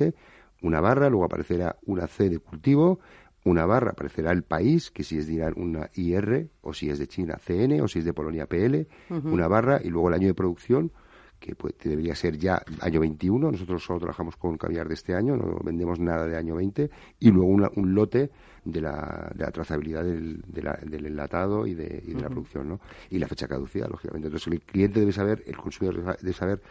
[0.61, 2.99] una barra, luego aparecerá una C de cultivo,
[3.45, 6.99] una barra aparecerá el país, que si es de Irán una IR, o si es
[6.99, 10.27] de China CN, o si es de Polonia PL, una barra, y luego el año
[10.27, 10.91] de producción,
[11.39, 13.51] que, pues, debería ser ya año 21.
[13.51, 17.29] Nosotros solo trabajamos con caviar de este año, no vendemos nada de año 20, y
[17.29, 18.31] luego un lote
[18.63, 22.79] de la, de la trazabilidad del, del enlatado y de, y de la producción, ¿no?
[23.11, 24.27] Y la fecha caducidad, lógicamente.
[24.27, 26.61] Entonces el cliente debe saber, el consumidor debe saber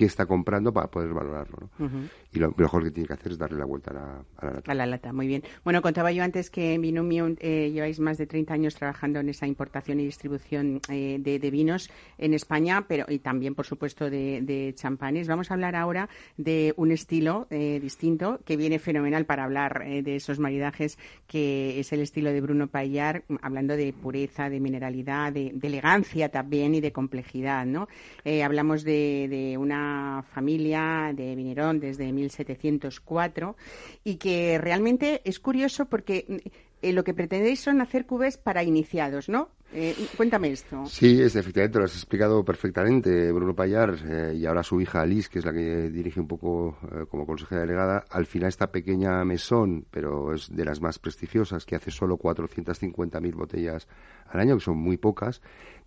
[0.00, 1.68] qué está comprando para poder valorarlo.
[2.32, 4.72] Y lo mejor que tiene que hacer es darle la vuelta a la, lata.
[4.72, 5.42] A la lata, muy bien.
[5.62, 9.28] Bueno, contaba yo antes que en Binomium eh, lleváis más de 30 años trabajando en
[9.28, 14.72] esa importación y distribución eh, de, vinos en España, pero y también, por supuesto, de,
[14.74, 15.28] champanes.
[15.28, 16.08] Vamos a hablar ahora
[16.38, 21.92] de un estilo eh, distinto que viene fenomenal para hablar de esos maridajes, que es
[21.92, 26.90] el estilo de Bruno Payar, hablando de pureza, de mineralidad, de, elegancia también y de
[26.90, 27.86] complejidad, ¿no?
[28.42, 29.89] hablamos de una
[30.32, 33.56] familia de Vinerón desde 1704
[34.04, 36.26] y que realmente es curioso porque
[36.82, 39.50] eh, lo que pretendéis son hacer cubes para iniciados, ¿no?
[39.72, 40.84] Eh, cuéntame esto.
[40.86, 45.28] Sí, es, efectivamente, lo has explicado perfectamente, Bruno Payar, eh, y ahora su hija Alice,
[45.30, 46.76] que es la que dirige un poco
[47.08, 48.04] como consejera delegada.
[48.10, 53.34] Al final, esta pequeña mesón, pero es de las más prestigiosas, que hace solo 450.000
[53.34, 53.86] botellas
[54.26, 55.40] al año, que son muy pocas,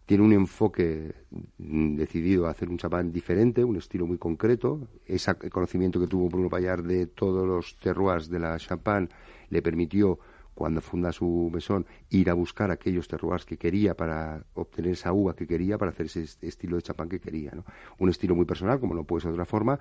[0.06, 1.14] tiene un enfoque
[1.58, 4.88] mm, decidido a hacer un champán diferente, un estilo muy concreto.
[5.06, 9.10] Ese conocimiento que tuvo Bruno Payar de todos los terroirs de la champán
[9.50, 10.20] le permitió
[10.54, 15.36] cuando funda su mesón, ir a buscar aquellos terroirs que quería para obtener esa uva
[15.36, 17.52] que quería, para hacer ese estilo de champán que quería.
[17.54, 17.66] ¿no?
[18.00, 19.80] Un estilo muy personal, como no puede ser de otra forma,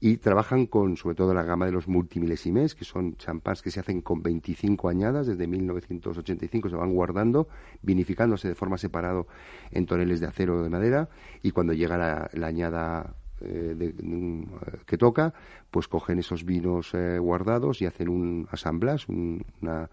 [0.00, 3.80] y trabajan con, sobre todo, la gama de los multimilésimes, que son champáns que se
[3.80, 7.48] hacen con 25 añadas, desde 1985 se van guardando,
[7.82, 9.24] vinificándose de forma separada
[9.70, 11.08] en toneles de acero o de madera,
[11.42, 13.94] y cuando llega la, añada eh,
[14.86, 15.34] que toca,
[15.70, 19.90] pues cogen esos vinos eh, guardados y hacen un asamblas, una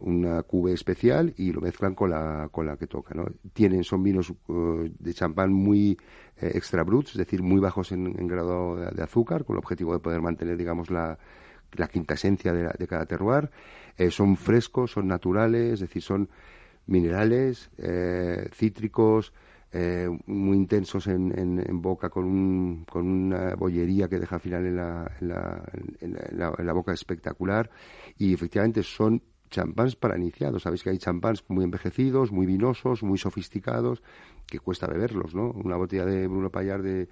[0.00, 3.14] una cube especial y lo mezclan con la, con la que toca.
[3.14, 3.26] ¿no?
[3.52, 5.98] Tienen, son vinos uh, de champán muy
[6.40, 10.00] eh, extra bruts, es decir, muy bajos en, grado de, azúcar, con el objetivo de
[10.00, 11.18] poder mantener, digamos, la,
[11.72, 13.50] la quinta esencia de, de cada terroir.
[13.96, 16.28] Eh, son frescos, son naturales, es decir, son
[16.86, 19.32] minerales, eh, cítricos,
[20.26, 24.74] muy intensos en, en, boca, con, un, con una bollería que deja al final en
[24.74, 27.70] la, en la, en la boca espectacular.
[28.18, 30.62] Y efectivamente son champáns para iniciados.
[30.62, 34.02] Sabéis que hay champáns muy envejecidos, muy vinosos, muy sofisticados,
[34.46, 35.50] que cuesta beberlos, ¿no?
[35.50, 37.08] Una botella de Bruno Payar de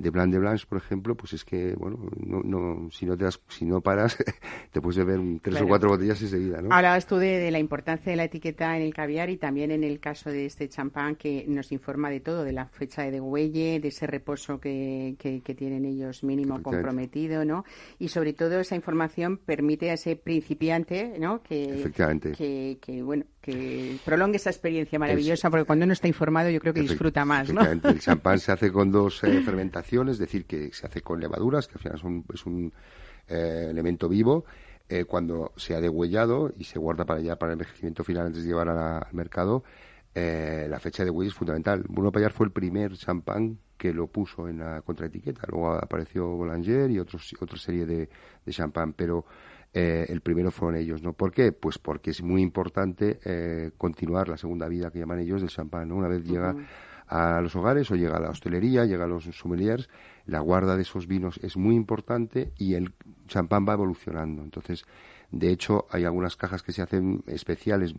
[0.00, 3.26] de Blanc de Blanche, por ejemplo, pues es que, bueno, no, no, si, no te
[3.48, 4.16] si no paras,
[4.72, 6.74] te puedes beber tres o cuatro botellas enseguida, ¿no?
[6.74, 10.00] Hablabas tú de, la importancia de la etiqueta en el caviar y también en el
[10.00, 13.88] caso de este champán que nos informa de todo, de la fecha de degüelle, de
[13.88, 17.64] ese reposo que, que, tienen ellos mínimo comprometido, ¿no?
[17.98, 21.42] Y sobre todo esa información permite a ese principiante, ¿no?
[21.42, 21.90] Que,
[22.36, 26.74] que, que bueno, que prolongue esa experiencia maravillosa, porque cuando uno está informado yo creo
[26.74, 27.62] que disfruta más, ¿no?
[27.62, 31.66] El champán se hace con dos eh, fermentaciones, es decir, que se hace con levaduras,
[31.66, 32.72] que al final son, es un
[33.28, 34.44] eh, elemento vivo,
[34.88, 38.42] eh, cuando se ha degüellado y se guarda para ya para el envejecimiento final antes
[38.42, 39.62] de llevar al mercado,
[40.12, 41.84] la fecha de huella es fundamental.
[41.88, 45.42] Bruno Payar fue el primer champán que lo puso en la contraetiqueta.
[45.48, 48.08] Luego apareció Boulanger y otros, otra serie de,
[48.44, 49.24] de champán, pero
[49.72, 51.12] eh, el primero fueron ellos, ¿no?
[51.12, 51.52] ¿Por qué?
[51.52, 55.88] Pues porque es muy importante eh, continuar la segunda vida que llaman ellos del champán,
[55.88, 55.96] ¿no?
[55.96, 56.56] Una vez llega
[57.10, 59.88] a los hogares o llega a la hostelería, llega a los sommeliers,
[60.26, 62.94] la guarda de esos vinos es muy importante y el
[63.26, 64.42] champán va evolucionando.
[64.42, 64.84] Entonces,
[65.32, 67.94] de hecho, hay algunas cajas que se hacen especiales,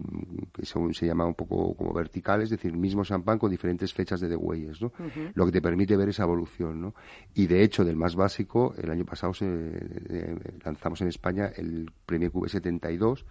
[0.54, 4.21] que se, se llama un poco como verticales, es decir, mismo champán con diferentes fechas
[4.21, 4.93] de degüelles, ¿no?
[5.34, 6.95] Lo que te permite ver esa evolución, ¿no?
[7.34, 11.91] Y de hecho, del más básico, el año pasado se, eh, lanzamos en España el
[12.06, 13.26] Premier QV 72,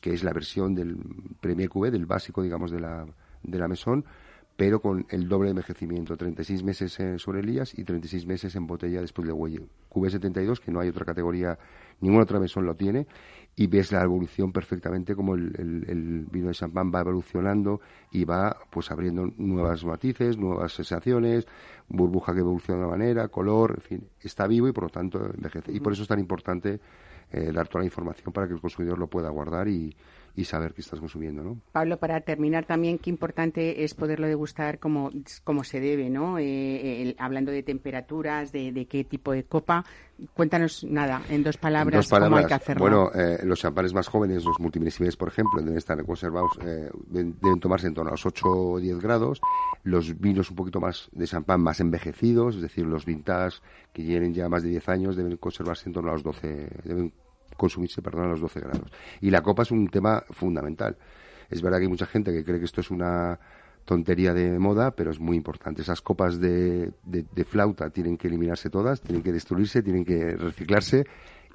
[0.00, 0.96] que es la versión del
[1.40, 3.06] Premier QV, del básico, digamos, de la,
[3.42, 4.04] de la mesón,
[4.60, 8.66] pero con el doble de envejecimiento, 36 meses en sobre Elías y 36 meses en
[8.66, 9.62] botella después de huelle.
[9.88, 11.58] QV72, que no hay otra categoría,
[12.02, 13.06] ninguna otra mesón lo tiene,
[13.56, 17.80] y ves la evolución perfectamente como el, vino de champán va evolucionando
[18.12, 21.46] y va pues abriendo nuevas matices, nuevas sensaciones,
[21.88, 25.24] burbuja que evoluciona de una manera, color, en fin, está vivo y por lo tanto
[25.24, 25.72] envejece.
[25.72, 26.80] Y por eso es tan importante
[27.32, 29.96] eh, dar toda la información para que el consumidor lo pueda guardar y,
[30.40, 31.60] y saber qué estás consumiendo, ¿no?
[31.72, 35.10] Pablo, para terminar también, qué importante es poderlo degustar como,
[35.44, 36.38] como se debe, ¿no?
[36.38, 39.84] Eh, hablando de temperaturas, de, qué tipo de copa.
[40.34, 42.80] Cuéntanos nada, en dos palabras, cómo hay que hacerlo.
[42.80, 47.60] Bueno, eh, los champanes más jóvenes, los multimilisimes, por ejemplo, deben estar conservados, eh, deben
[47.60, 49.40] tomarse en torno a los 8 o 10 grados.
[49.82, 53.60] Los vinos un poquito más de champán más envejecidos, es decir, los vintage
[53.92, 57.12] que tienen ya más de 10 años, deben conservarse en torno a los 12, deben
[57.56, 58.90] consumirse, perdón, a los 12 grados.
[59.20, 60.96] Y la copa es un tema fundamental.
[61.48, 63.38] Es verdad que hay mucha gente que cree que esto es una
[63.84, 65.82] tontería de moda, pero es muy importante.
[65.82, 71.04] Esas copas de, de flauta tienen que eliminarse todas, tienen que destruirse, tienen que reciclarse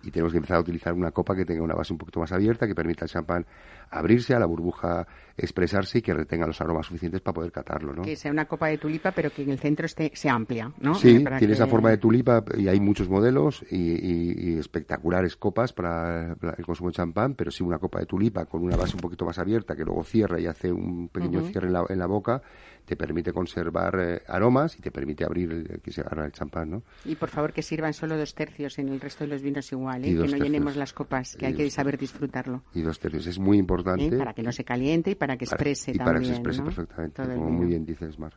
[0.06, 2.32] y tenemos que empezar a utilizar una copa que tenga una base un poquito más
[2.32, 3.46] abierta, que permita al champán
[3.90, 8.04] abrirse, a la burbuja expresarse y que retenga los aromas suficientes para poder catarlo, ¿no?
[8.04, 10.96] Que sea una copa de tulipa, pero que en el centro esté, sea amplia, ¿no?
[10.96, 16.36] Sí, eh, tiene esa forma de tulipa y hay muchos modelos y, espectaculares copas para,
[16.58, 19.26] el consumo de champán, pero sí una copa de tulipa con una base un poquito
[19.26, 22.42] más abierta que luego cierra y hace un pequeño cierre en la, en la boca
[22.86, 26.70] te permite conservar eh, aromas y te permite abrir el, que se agarra el champán,
[26.70, 26.84] ¿no?
[27.04, 30.06] Y por favor que sirvan solo dos tercios en el resto de los vinos igual,
[30.06, 30.16] ¿eh?
[30.16, 32.64] que no llenemos las copas, que hay que saber disfrutarlo.
[32.74, 34.06] Y dos tercios, es muy importante.
[34.08, 34.18] ¿Eh?
[34.18, 36.02] Para que no se caliente y para que exprese también.
[36.02, 38.34] Y para que se exprese perfectamente, como muy bien dices, Mar.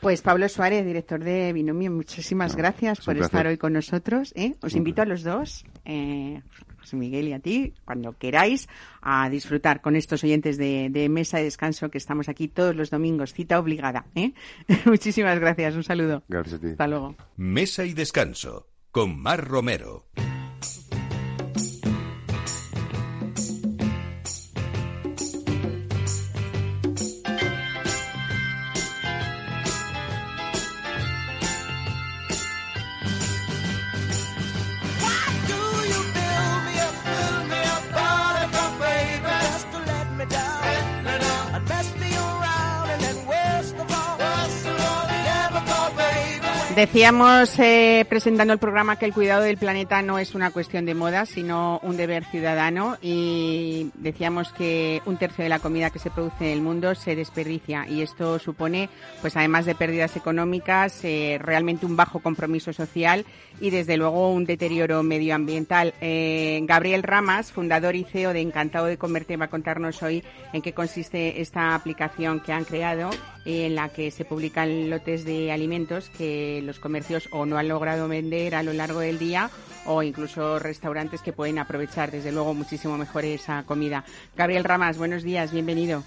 [0.00, 4.34] Pues Pablo Suárez, director de Binomio, muchísimas gracias por estar hoy con nosotros.
[4.60, 8.68] Os invito a los dos, José Miguel y a ti, cuando queráis,
[9.00, 13.32] a disfrutar con estos oyentes de, Mesa de Descanso que estamos aquí todos los domingos,
[13.32, 14.06] cita obligada.
[14.14, 14.32] ¿eh?
[14.84, 16.22] Muchísimas gracias, un saludo.
[16.28, 16.66] Gracias a ti.
[16.68, 17.16] Hasta luego.
[17.36, 20.06] Mesa y Descanso con Mar Romero.
[46.74, 50.94] Decíamos eh, presentando el programa que el cuidado del planeta no es una cuestión de
[50.94, 56.10] moda, sino un deber ciudadano y decíamos que un tercio de la comida que se
[56.10, 58.88] produce en el mundo se desperdicia y esto supone,
[59.20, 63.26] pues además de pérdidas económicas, eh, realmente un bajo compromiso social
[63.60, 65.92] y desde luego un deterioro medioambiental.
[66.00, 70.62] Eh, Gabriel Ramas, fundador y CEO de Encantado de Comerte, va a contarnos hoy en
[70.62, 73.10] qué consiste esta aplicación que han creado
[73.44, 78.08] en la que se publican lotes de alimentos que los comercios o no han logrado
[78.08, 79.50] vender a lo largo del día
[79.86, 84.04] o incluso restaurantes que pueden aprovechar desde luego muchísimo mejor esa comida.
[84.36, 86.04] Gabriel Ramas, buenos días, bienvenido.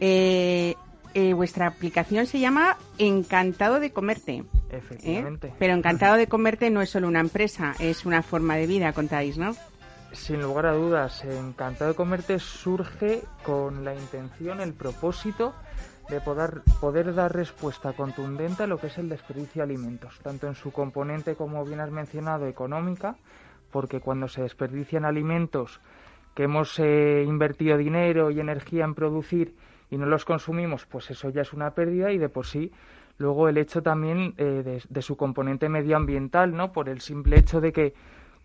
[0.00, 0.74] Eh,
[1.14, 4.42] eh, vuestra aplicación se llama Encantado de Comerte.
[4.70, 5.52] Efectivamente.
[5.58, 9.38] Pero Encantado de Comerte no es solo una empresa, es una forma de vida, contáis,
[9.38, 9.54] ¿no?
[10.14, 15.54] Sin lugar a dudas, Encantado de Comerte surge con la intención, el propósito
[16.08, 20.46] de poder, poder dar respuesta contundente a lo que es el desperdicio de alimentos, tanto
[20.46, 23.16] en su componente, como bien has mencionado, económica,
[23.72, 25.80] porque cuando se desperdician alimentos
[26.34, 29.56] que hemos eh, invertido dinero y energía en producir
[29.90, 32.72] y no los consumimos, pues eso ya es una pérdida y de por sí
[33.18, 36.72] luego el hecho también eh, de, de, su componente medioambiental, ¿no?
[36.72, 37.94] Por el simple hecho de que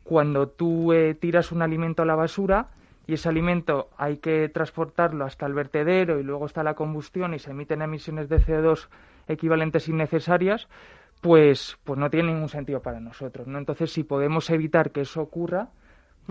[0.03, 2.67] cuando tú eh, tiras un alimento a la basura
[3.07, 7.39] y ese alimento hay que transportarlo hasta el vertedero y luego está la combustión y
[7.39, 8.87] se emiten emisiones de CO2
[9.27, 10.67] equivalentes innecesarias,
[11.21, 13.47] pues, pues no tiene ningún sentido para nosotros.
[13.47, 13.57] ¿no?
[13.57, 15.69] Entonces, si podemos evitar que eso ocurra,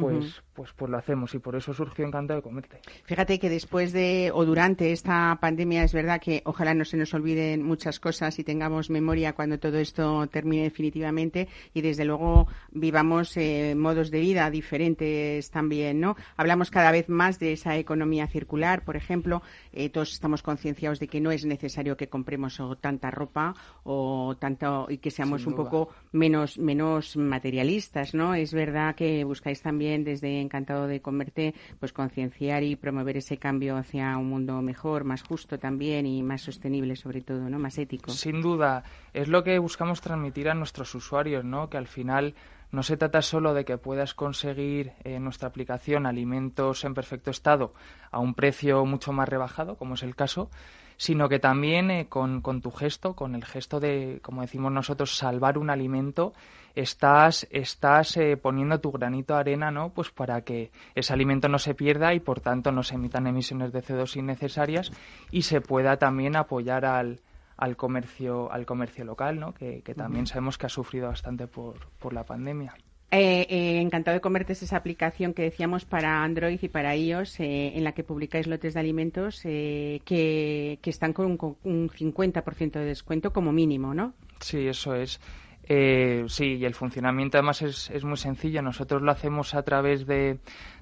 [0.00, 2.80] pues, pues, pues lo hacemos y por eso surgió Encantado de Comerte.
[3.04, 7.14] Fíjate que después de o durante esta pandemia es verdad que ojalá no se nos
[7.14, 13.36] olviden muchas cosas y tengamos memoria cuando todo esto termine definitivamente y desde luego vivamos
[13.36, 16.16] eh, modos de vida diferentes también, ¿no?
[16.36, 21.08] Hablamos cada vez más de esa economía circular, por ejemplo, eh, todos estamos concienciados de
[21.08, 25.90] que no es necesario que compremos tanta ropa o tanto y que seamos un poco
[26.12, 28.34] menos menos materialistas, ¿no?
[28.34, 33.76] Es verdad que buscáis también desde Encantado de Comerte pues concienciar y promover ese cambio
[33.76, 37.58] hacia un mundo mejor, más justo también y más sostenible sobre todo, ¿no?
[37.58, 38.10] Más ético.
[38.10, 41.70] Sin duda, es lo que buscamos transmitir a nuestros usuarios, ¿no?
[41.70, 42.34] Que al final
[42.70, 47.72] no se trata solo de que puedas conseguir en nuestra aplicación alimentos en perfecto estado
[48.10, 50.50] a un precio mucho más rebajado, como es el caso,
[50.98, 55.56] sino que también eh, con, tu gesto, con el gesto de, como decimos nosotros, salvar
[55.56, 56.34] un alimento,
[56.74, 59.90] estás, estás eh, poniendo tu granito de arena, ¿no?
[59.90, 63.72] Pues para que ese alimento no se pierda y por tanto no se emitan emisiones
[63.72, 64.92] de CO2 innecesarias
[65.30, 67.20] y se pueda también apoyar al,
[67.56, 69.54] al comercio al comercio local, ¿no?
[69.54, 72.74] que, también sabemos que ha sufrido bastante por, por la pandemia.
[73.10, 77.72] Eh, eh, encantado de comerte esa aplicación que decíamos para Android y para iOS, eh,
[77.74, 82.84] en la que publicáis lotes de alimentos que, que, están con un, un 50% de
[82.84, 84.12] descuento como mínimo, ¿no?
[84.40, 85.20] Sí, eso es.
[85.66, 88.60] sí, y el funcionamiento además es, muy sencillo.
[88.60, 90.38] Nosotros lo hacemos a través de,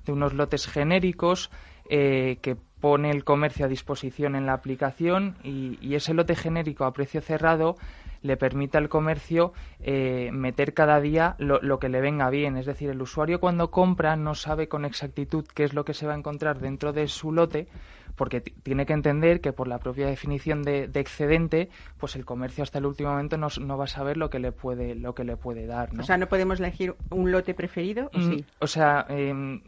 [0.08, 1.52] unos lotes genéricos
[1.88, 6.92] que pone el comercio a disposición en la aplicación y, y ese lote genérico a
[6.92, 7.76] precio cerrado
[8.22, 12.56] le permite al comercio eh, meter cada día lo, que le venga bien.
[12.56, 16.06] Es decir, el usuario cuando compra no sabe con exactitud qué es lo que se
[16.06, 17.68] va a encontrar dentro de su lote
[18.14, 22.78] porque tiene que entender que por la propia definición de, excedente, pues el comercio hasta
[22.78, 25.36] el último momento no, no, va a saber lo que le puede lo que le
[25.36, 25.90] puede dar.
[25.98, 28.44] O sea, no podemos elegir un lote preferido, ¿o mm, sí?
[28.58, 29.60] O sea, eh,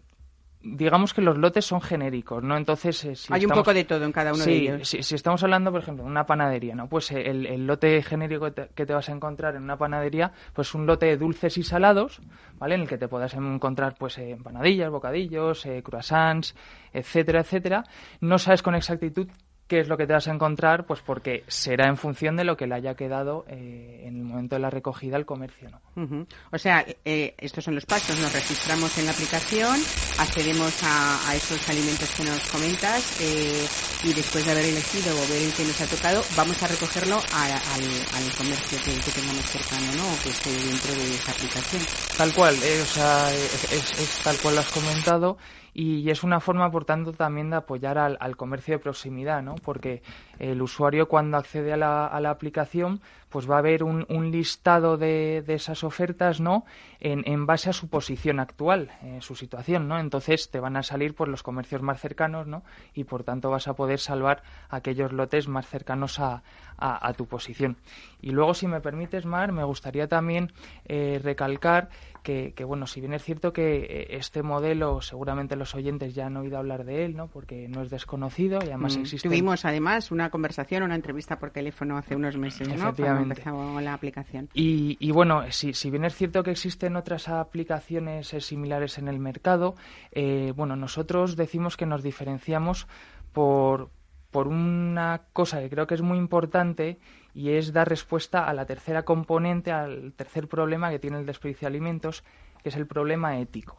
[0.76, 2.56] digamos que los lotes son genéricos, ¿no?
[2.56, 4.88] Entonces, eh, hay un poco de todo en cada uno de ellos.
[4.88, 6.88] Si, si, estamos hablando, por ejemplo, de una panadería, ¿no?
[6.88, 10.86] Pues eh, el, lote genérico que te, vas a encontrar en una panadería, pues un
[10.86, 12.20] lote de dulces y salados,
[12.58, 12.74] ¿vale?
[12.74, 16.54] En el que te puedas encontrar, pues, eh, empanadillas, bocadillos, croissants,
[16.92, 17.84] etcétera, etcétera.
[18.20, 19.28] No sabes con exactitud
[19.68, 22.56] qué es lo que te vas a encontrar, pues porque será en función de lo
[22.56, 25.68] que le haya quedado eh, en el momento de la recogida al comercio.
[25.70, 26.26] ¿no?
[26.50, 28.18] O sea, eh, estos son los pasos.
[28.18, 29.78] Nos registramos en la aplicación,
[30.18, 33.66] accedemos a, esos alimentos que nos comentas eh,
[34.04, 37.16] y después de haber elegido o ver el que nos ha tocado, vamos a recogerlo
[37.16, 40.12] al, comercio que, tengamos cercano ¿no?
[40.12, 41.82] o que esté dentro de esa aplicación.
[42.16, 45.36] Tal cual, o sea, es tal cual lo has comentado
[45.74, 49.54] y es una forma, por tanto, también de apoyar al, comercio de proximidad, ¿no?
[49.56, 50.02] Porque
[50.38, 54.30] el usuario cuando accede a la, a la aplicación, pues va a ver un, un
[54.30, 56.64] listado de, de, esas ofertas, ¿no?
[57.00, 59.98] En, en, base a su posición actual, eh, su situación, ¿no?
[59.98, 62.62] Entonces te van a salir pues los comercios más cercanos, ¿no?
[62.94, 66.42] Y por tanto vas a poder salvar aquellos lotes más cercanos a,
[66.78, 67.76] a, tu posición.
[68.20, 70.52] Y luego, si me permites, Mar, me gustaría también
[70.86, 71.88] eh, recalcar
[72.22, 76.36] que, bueno, si bien es cierto que eh, este modelo, seguramente los oyentes ya han
[76.36, 77.28] oído hablar de él, ¿no?
[77.28, 79.28] Porque no es desconocido y además mm, existe.
[79.28, 82.94] Tuvimos además una conversación, una entrevista por teléfono hace unos meses, ¿no?
[82.94, 84.48] Cuando empezó la aplicación.
[84.54, 89.08] Y, y bueno, si, si, bien es cierto que existen otras aplicaciones eh, similares en
[89.08, 89.74] el mercado,
[90.12, 92.86] eh, bueno, nosotros decimos que nos diferenciamos
[93.32, 93.90] por,
[94.30, 96.98] por una cosa que creo que es muy importante
[97.34, 101.66] y es dar respuesta a la tercera componente, al tercer problema que tiene el desperdicio
[101.66, 102.24] de alimentos,
[102.62, 103.76] que es el problema ético.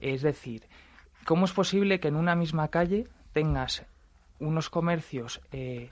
[0.00, 0.66] Es decir,
[1.24, 3.86] ¿cómo es posible que en una misma calle tengas
[4.40, 5.90] unos comercios eh,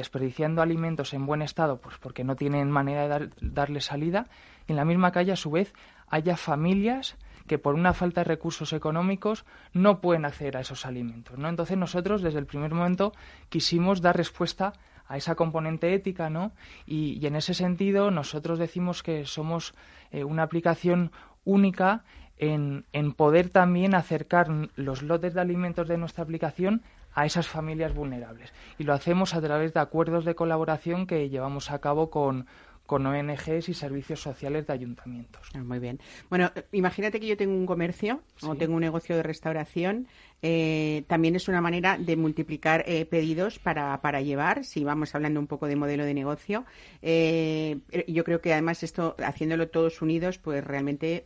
[0.00, 4.26] desperdiciando alimentos en buen estado, pues porque no tienen manera de darle salida,
[4.66, 5.72] y en la misma calle a su vez
[6.08, 11.36] haya familias que por una falta de recursos económicos no pueden acceder a esos alimentos.
[11.36, 11.48] ¿no?
[11.48, 13.12] Entonces nosotros desde el primer momento
[13.48, 14.72] quisimos dar respuesta
[15.08, 16.52] a esa componente ética, ¿no?
[16.86, 19.74] Y, en ese sentido nosotros decimos que somos
[20.12, 21.10] eh, una aplicación
[21.44, 22.04] única
[22.38, 24.46] en, en, poder también acercar
[24.76, 26.82] los lotes de alimentos de nuestra aplicación
[27.12, 28.52] a esas familias vulnerables.
[28.78, 32.46] Y lo hacemos a través de acuerdos de colaboración que llevamos a cabo con,
[32.90, 35.48] con ONGs y servicios sociales de ayuntamientos.
[35.54, 36.00] Ah, muy bien.
[36.28, 40.08] Bueno, imagínate que yo tengo un comercio o tengo un negocio de restauración.
[40.42, 45.38] Eh, también es una manera de multiplicar eh, pedidos para, para llevar, si vamos hablando
[45.38, 46.64] un poco de modelo de negocio.
[47.00, 47.78] Eh,
[48.08, 51.22] yo creo que además esto, haciéndolo todos unidos, pues realmente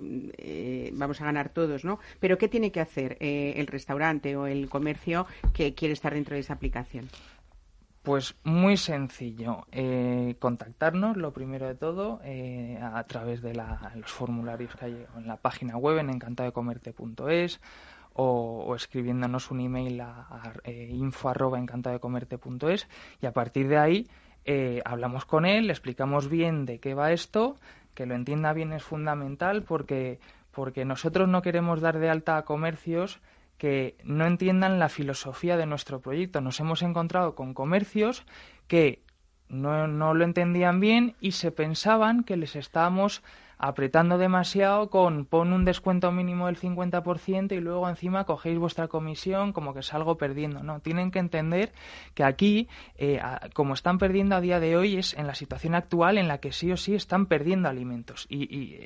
[0.92, 1.98] vamos a ganar todos, ¿no?
[2.20, 6.40] Pero ¿qué tiene que hacer el restaurante o el comercio que quiere estar dentro de
[6.40, 7.08] esa aplicación?
[8.05, 9.66] Pues muy sencillo.
[9.72, 15.26] Eh, contactarnos, lo primero de todo, eh, a través de los formularios que hay en
[15.26, 17.62] la página web en encantadecomerte.es
[18.12, 22.88] o, escribiéndonos un email a, a eh, info@encantadecomerte.es
[23.22, 24.07] y a partir de ahí
[24.44, 27.57] eh, hablamos con él, le explicamos bien de qué va esto,
[27.94, 32.44] que lo entienda bien es fundamental porque porque nosotros no queremos dar de alta a
[32.44, 33.20] comercios
[33.59, 36.40] que no entiendan la filosofía de nuestro proyecto.
[36.40, 38.24] Nos hemos encontrado con comercios
[38.66, 39.02] que
[39.48, 43.22] no, no lo entendían bien y se pensaban que les estábamos
[43.57, 49.52] apretando demasiado con pon un descuento mínimo del 50% y luego encima cogéis vuestra comisión
[49.52, 50.62] como que salgo perdiendo.
[50.62, 51.72] No, tienen que entender
[52.14, 53.20] que aquí, eh,
[53.55, 56.52] como están perdiendo a día de hoy, es en la situación actual en la que
[56.52, 58.78] sí o sí están perdiendo alimentos y, y,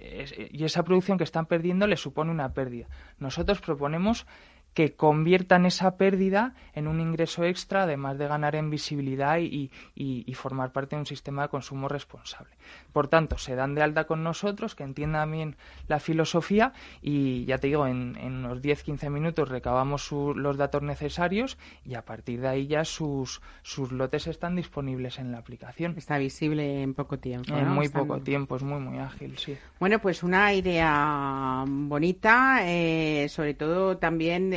[0.51, 2.87] y esa producción que están perdiendo les supone una pérdida.
[3.19, 4.27] Nosotros proponemos
[4.75, 10.25] que conviertan esa pérdida en un ingreso extra, además de ganar en visibilidad y, y,
[10.25, 12.55] y, formar parte de un sistema de consumo responsable.
[12.93, 15.57] Por tanto, se dan de alta con nosotros, que entiendan bien
[15.89, 20.83] la filosofía y ya te digo, en, en unos 10-15 minutos recabamos su, los datos
[20.83, 25.95] necesarios y a partir de ahí ya sus, sus lotes están disponibles en la aplicación.
[25.97, 27.57] Está visible en poco tiempo.
[27.57, 27.75] En ¿no?
[27.75, 28.07] muy Están...
[28.07, 29.57] poco tiempo, es muy, muy ágil, sí.
[29.81, 34.53] Bueno, pues una idea bonita, eh, sobre todo también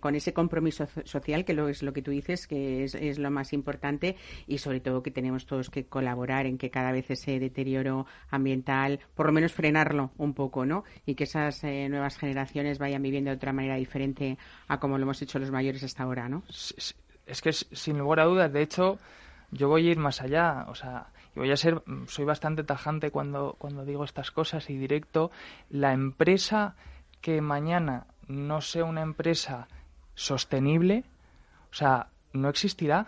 [0.00, 3.52] con ese compromiso social, que lo, es lo que tú dices, que es, lo más
[3.52, 8.06] importante, y sobre todo que tenemos todos que colaborar en que cada vez ese deterioro
[8.30, 10.84] ambiental, por lo menos frenarlo un poco, ¿no?
[11.06, 14.38] Y que esas eh, nuevas generaciones vayan viviendo de otra manera diferente
[14.68, 16.42] a como lo hemos hecho los mayores hasta ahora, ¿no?
[16.48, 18.98] Es que sin lugar a dudas, de hecho,
[19.50, 23.56] yo voy a ir más allá, o sea, voy a ser, soy bastante tajante cuando,
[23.58, 25.30] cuando digo estas cosas y directo,
[25.70, 26.76] la empresa
[27.20, 29.68] que mañana no sea una empresa
[30.14, 31.04] sostenible,
[31.70, 33.06] o sea, no existirá.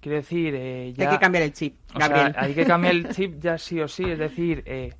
[0.00, 1.08] Quiero decir, eh, ya...
[1.08, 2.30] Hay que cambiar el chip, Gabriel.
[2.30, 4.04] O sea, hay que cambiar el chip ya sí o sí.
[4.04, 4.92] Es decir, eh,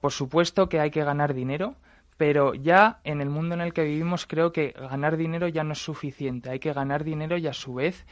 [0.00, 1.74] por supuesto que hay que ganar dinero,
[2.16, 5.72] pero ya en el mundo en el que vivimos creo que ganar dinero ya no
[5.72, 6.50] es suficiente.
[6.50, 8.06] Hay que ganar dinero y a su vez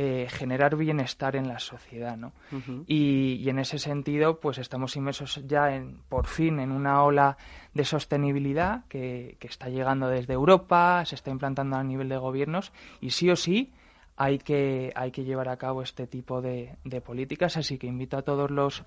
[0.00, 2.28] eh, generar bienestar en la sociedad, ¿no?
[2.52, 2.84] Uh -huh.
[2.86, 7.36] y, y, en ese sentido, pues estamos inmersos ya en, por fin, en una ola
[7.74, 12.70] de sostenibilidad que, que, está llegando desde Europa, se está implantando a nivel de gobiernos
[13.00, 13.72] y sí o sí
[14.16, 18.16] hay que, hay que llevar a cabo este tipo de, de políticas, así que invito
[18.16, 18.84] a todos los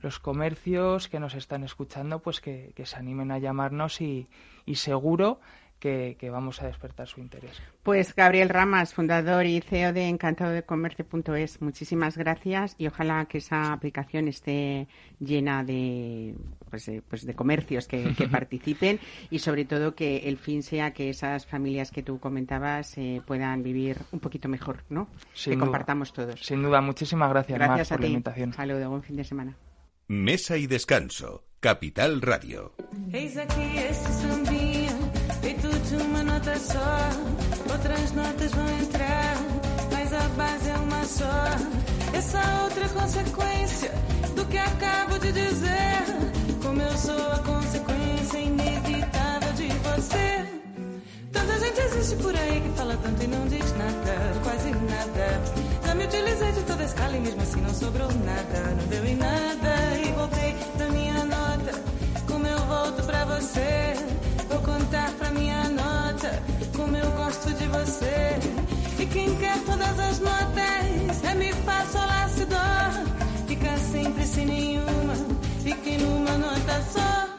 [0.00, 4.28] los comercios que nos están escuchando, pues que, que se animen a llamarnos y,
[4.66, 5.40] y seguro
[5.78, 7.60] que, que, vamos a despertar su interés.
[7.82, 14.28] Pues Gabriel Ramas, fundador y CEO de encantadodecomercio.es, muchísimas gracias y ojalá que esa aplicación
[14.28, 14.88] esté
[15.20, 16.34] llena de,
[16.70, 19.00] pues, de, pues de comercios que, que participen
[19.30, 23.62] y sobre todo que el fin sea que esas familias que tú comentabas eh, puedan
[23.62, 25.08] vivir un poquito mejor, ¿no?
[25.32, 25.66] Sin que duda.
[25.66, 26.40] compartamos todos.
[26.40, 28.12] Sin duda, muchísimas gracias, gracias Mar, por a ti.
[28.12, 28.52] la invitación.
[28.52, 29.56] Saludos, buen fin de semana.
[30.08, 32.72] Mesa y descanso, Capital Radio.
[35.40, 37.72] Feito de uma nota só.
[37.72, 39.36] Outras notas vão entrar,
[39.92, 42.16] mas a base é uma só.
[42.16, 43.90] Essa outra consequência
[44.34, 46.04] do que acabo de dizer.
[46.62, 50.44] Como eu sou a consequência inevitável de você.
[51.32, 55.42] Tanta gente existe por aí que fala tanto e não diz nada, quase nada.
[55.86, 59.04] Já me utilizei de toda a escala e mesmo assim não sobrou nada, não deu
[59.04, 59.70] em nada.
[60.04, 61.72] E voltei da minha nota,
[62.26, 64.07] como eu volto pra você.
[67.68, 68.38] Você.
[68.98, 73.46] E quem quer todas as notas, é mi, fá, sol, lá, dó.
[73.46, 75.14] Fica sempre sem nenhuma,
[75.62, 77.37] fique numa nota só.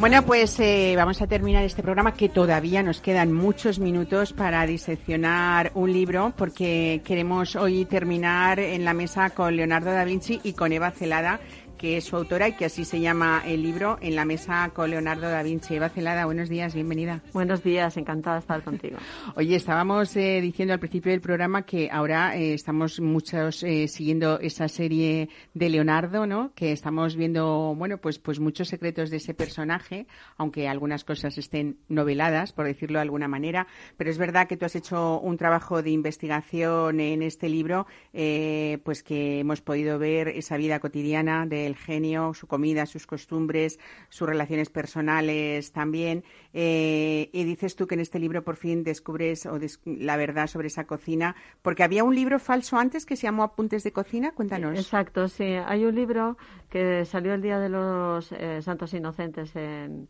[0.00, 4.66] Bueno, pues eh, vamos a terminar este programa que todavía nos quedan muchos minutos para
[4.66, 10.54] diseccionar un libro porque queremos hoy terminar en la mesa con Leonardo da Vinci y
[10.54, 11.40] con Eva Celada
[11.82, 14.88] que es su autora y que así se llama el libro, En la mesa con
[14.88, 15.74] Leonardo da Vinci.
[15.74, 17.22] Eva Celada, buenos días, bienvenida.
[17.32, 18.98] Buenos días, encantada de estar contigo.
[19.34, 24.38] Oye, estábamos eh, diciendo al principio del programa que ahora eh, estamos muchos eh, siguiendo
[24.38, 26.52] esa serie de Leonardo, ¿no?
[26.54, 30.06] Que estamos viendo, bueno, pues, pues muchos secretos de ese personaje,
[30.36, 33.66] aunque algunas cosas estén noveladas, por decirlo de alguna manera.
[33.96, 39.02] Pero es verdad que tú has hecho un trabajo de investigación en este libro, pues
[39.02, 44.70] que hemos podido ver esa vida cotidiana del genio, su comida, sus costumbres, sus relaciones
[44.70, 46.24] personales también.
[46.52, 49.48] Eh, y dices tú que en este libro por fin descubres
[49.84, 53.82] la verdad sobre esa cocina, porque había un libro falso antes que se llamó Apuntes
[53.84, 54.32] de Cocina.
[54.32, 54.78] Cuéntanos.
[54.78, 55.44] Exacto, sí.
[55.44, 56.36] Hay un libro
[56.68, 60.08] que salió el Día de los eh, Santos Inocentes en,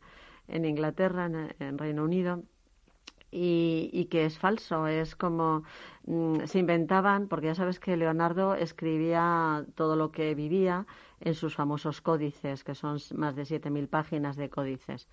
[0.49, 2.43] en Inglaterra, en, Reino Unido.
[3.35, 4.87] Y, que es falso.
[4.87, 5.63] Es como
[6.05, 10.87] mm, se inventaban, porque ya sabes que Leonardo escribía todo lo que vivía
[11.23, 15.09] en sus famosos códices, que son más de 7.000 páginas de códices.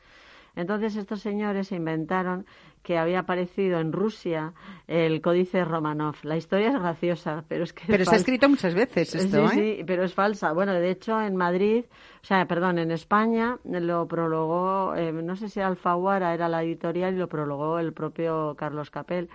[0.55, 2.45] Entonces estos señores se inventaron
[2.84, 4.53] que había aparecido en Rusia
[4.88, 6.16] el códice Romanov.
[6.24, 7.84] La historia es graciosa, pero es que...
[7.88, 9.78] Pero se ha escrito muchas veces esto, sí, ¿eh?
[9.78, 10.51] Sí, pero es falsa.
[10.53, 11.86] Bueno, de hecho en Madrid,
[12.24, 17.14] o sea, perdón, en España lo prologó, eh, no sé si Alfaguara era la editorial
[17.14, 19.30] y lo prologó el propio Carlos Capel,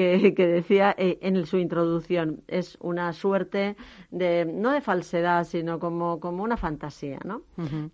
[0.36, 2.42] que, decía eh, en su introducción.
[2.48, 3.76] Es una suerte
[4.10, 7.42] de, no de falsedad, sino como, como una fantasía, ¿no?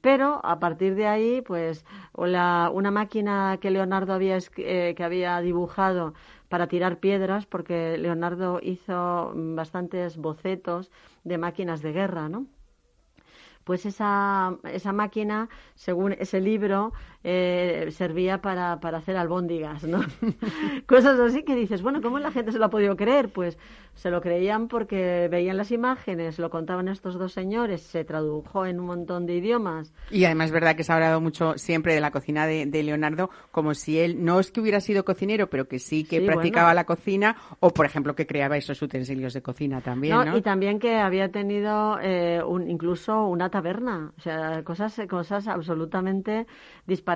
[0.01, 1.85] Pero a partir de ahí, pues,
[2.17, 6.15] la, una máquina que Leonardo había, eh, que había dibujado
[6.49, 10.91] para tirar piedras, porque Leonardo hizo bastantes bocetos
[11.25, 12.47] de máquinas de guerra, ¿no?
[13.65, 16.93] Pues esa, esa máquina, según ese libro,
[17.29, 19.99] eh, servía para, para hacer albóndigas, ¿no?
[20.87, 23.31] Cosas así que dices, bueno, ¿cómo la gente se lo ha podido creer?
[23.31, 23.59] Pues
[23.95, 28.79] se lo creían porque veían las imágenes, lo contaban estos dos señores, se tradujo en
[28.79, 29.93] un montón de idiomas.
[30.09, 33.29] Y además es verdad que se ha hablado mucho siempre de la cocina de, Leonardo,
[33.51, 36.85] como si él no es que hubiera sido cocinero, pero que sí que practicaba la
[36.85, 40.37] cocina, o por ejemplo que creaba esos utensilios de cocina también, ¿no?
[40.37, 46.47] Y también que había tenido eh, un, incluso una taberna, o sea, cosas, cosas absolutamente
[46.87, 47.16] disparadas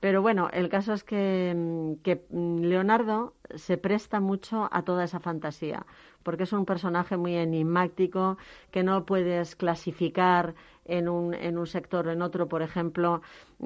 [0.00, 5.20] pero bueno, el caso es que, mm, mm, Leonardo se presta mucho a toda esa
[5.20, 5.86] fantasía,
[6.22, 8.38] porque es un personaje muy enigmático
[8.70, 10.54] que no puedes clasificar
[10.84, 12.48] en un, en un sector o en otro.
[12.48, 13.22] Por ejemplo,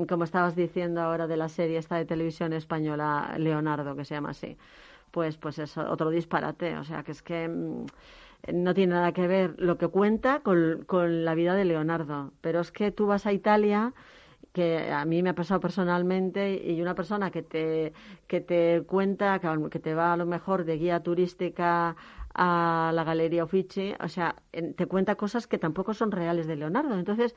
[0.08, 4.30] como estabas diciendo ahora de la serie esta de televisión española, Leonardo, que se llama
[4.30, 4.56] así.
[5.10, 6.76] Pues, pues es otro disparate.
[6.78, 7.86] O sea, que es que mm,
[8.52, 12.32] no tiene nada que ver lo que cuenta con, con la vida de Leonardo.
[12.40, 13.92] Pero es que tú vas a Italia
[14.52, 17.92] que a mí me ha pasado personalmente y una persona que te,
[18.26, 21.96] que te cuenta, que, te va a lo mejor de guía turística
[22.34, 26.94] a la Galería Uffizi, o sea, te cuenta cosas que tampoco son reales de Leonardo.
[26.96, 27.34] Entonces,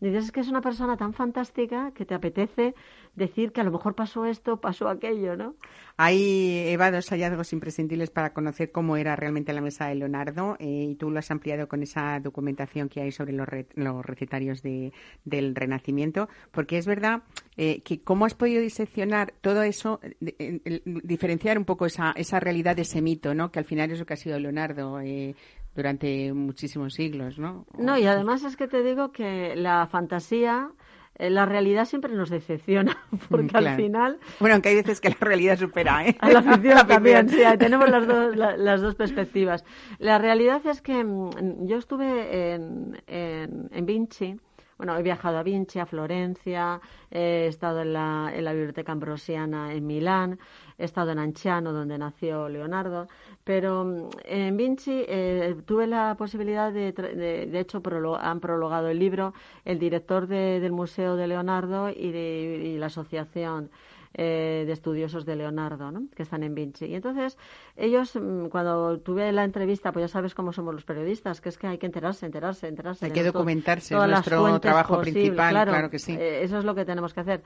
[0.00, 2.74] dices que es una persona tan fantástica que te apetece
[3.16, 5.56] decir que a lo mejor pasó esto, pasó aquello, ¿no?
[5.98, 10.88] Hay, Eva, dos hallazgos imprescindibles para conocer cómo era realmente la mesa de Leonardo eh,
[10.90, 14.92] y tú lo has ampliado con esa documentación que hay sobre los, los recetarios de,
[15.24, 17.22] del Renacimiento, porque es verdad
[17.56, 22.82] eh, que cómo has podido diseccionar todo eso, diferenciar un poco esa, esa realidad de
[22.82, 23.50] ese mito, ¿no?
[23.50, 25.00] Que al final es lo que ha sido Leonardo.
[25.00, 25.34] Eh,
[25.76, 27.66] durante muchísimos siglos, ¿no?
[27.78, 30.70] No, y además es que te digo que la fantasía
[31.18, 32.96] la realidad siempre nos decepciona,
[33.30, 34.18] porque al final...
[34.40, 36.16] Bueno, aunque hay veces que la realidad supera, ¿eh?
[36.20, 39.64] A la ficción también, sí, tenemos las dos, las dos perspectivas.
[39.98, 44.36] La realidad es que mm, yo estuve en, en, en Vinci,
[44.76, 50.38] bueno, he viajado a Vinci, a Florencia, he estado en la, Biblioteca Ambrosiana en Milán,
[50.78, 53.06] he estado en Anciano, donde nació Leonardo,
[53.44, 57.82] pero mm, en Vinci eh, tuve la posibilidad de, de, hecho,
[58.20, 59.32] han prologado el libro
[59.64, 63.70] el director del Museo de Leonardo y, de, y la asociación
[64.18, 66.04] eh, de estudiosos de Leonardo, ¿no?
[66.16, 66.86] que están en Vinci.
[66.86, 67.36] Y entonces,
[67.76, 71.58] ellos, mm, cuando tuve la entrevista, pues ya sabes cómo somos los periodistas, que es
[71.58, 73.04] que hay que enterarse, enterarse, enterarse.
[73.04, 76.12] Hay que documentarse, es nuestro trabajo principal, claro, que sí.
[76.12, 77.42] Eh, eso es lo que tenemos que hacer.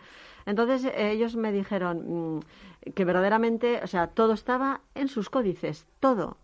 [0.46, 2.40] Entonces, ellos me dijeron mm,
[2.94, 6.36] que verdaderamente, o sea, todo estaba en sus códices, todo,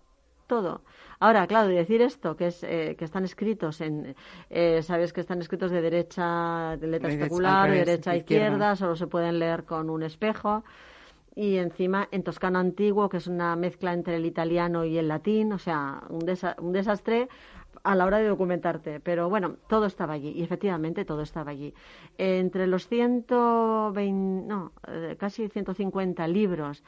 [0.48, 0.82] todo.
[1.18, 4.14] Ahora, claro, decir esto, que es eh, que están escritos en,
[4.50, 8.96] eh, sabes que están escritos de derecha, de letra especular, de derecha a izquierda, solo
[8.96, 10.64] se pueden leer con un espejo.
[11.34, 15.52] Y encima en toscano antiguo, que es una mezcla entre el italiano y el latín,
[15.52, 16.24] o sea, un,
[16.58, 17.28] un desastre
[17.82, 19.00] a la hora de documentarte.
[19.00, 21.72] Pero bueno, todo estaba allí y efectivamente todo estaba allí.
[22.18, 26.82] Entre los 120, no, eh, casi 150 libros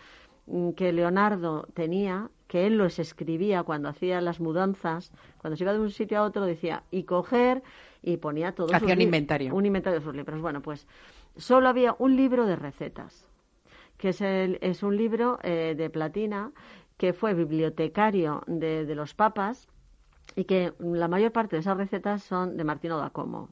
[0.46, 5.72] mm, que Leonardo tenía, que él los escribía cuando hacía las mudanzas, cuando se iba
[5.72, 7.62] de un sitio a otro decía, y coger,
[8.02, 8.74] y ponía todo.
[8.74, 9.54] Hacía un inventario.
[9.54, 10.40] Un inventario de sus libros.
[10.40, 10.88] Bueno, pues
[11.36, 13.26] solo había un libro de recetas,
[13.98, 16.52] que es, el, es un libro eh, de platina
[16.96, 19.68] que fue bibliotecario de, de los papas
[20.34, 23.50] y que la mayor parte de esas recetas son de Martino da Como.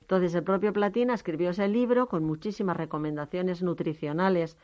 [0.00, 4.56] Entonces, el propio Platina escribió ese libro con muchísimas recomendaciones nutricionales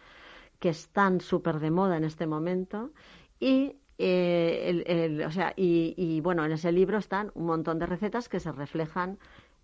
[0.58, 2.90] que están súper de moda en este momento
[3.40, 7.78] y eh, el- el- o sea, y, y, bueno, en ese libro están un montón
[7.78, 9.18] de recetas que se reflejan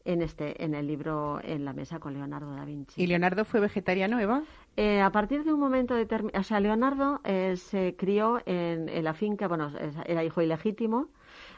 [0.05, 3.03] en este, en el libro En la mesa con Leonardo da Vinci.
[3.03, 4.43] ¿Y Leonardo fue vegetariano, Eva?
[4.77, 9.05] Eh, a partir de un momento determinado, o sea, Leonardo eh, se crió en, en
[9.05, 9.70] la finca, bueno,
[10.05, 11.09] era hijo ilegítimo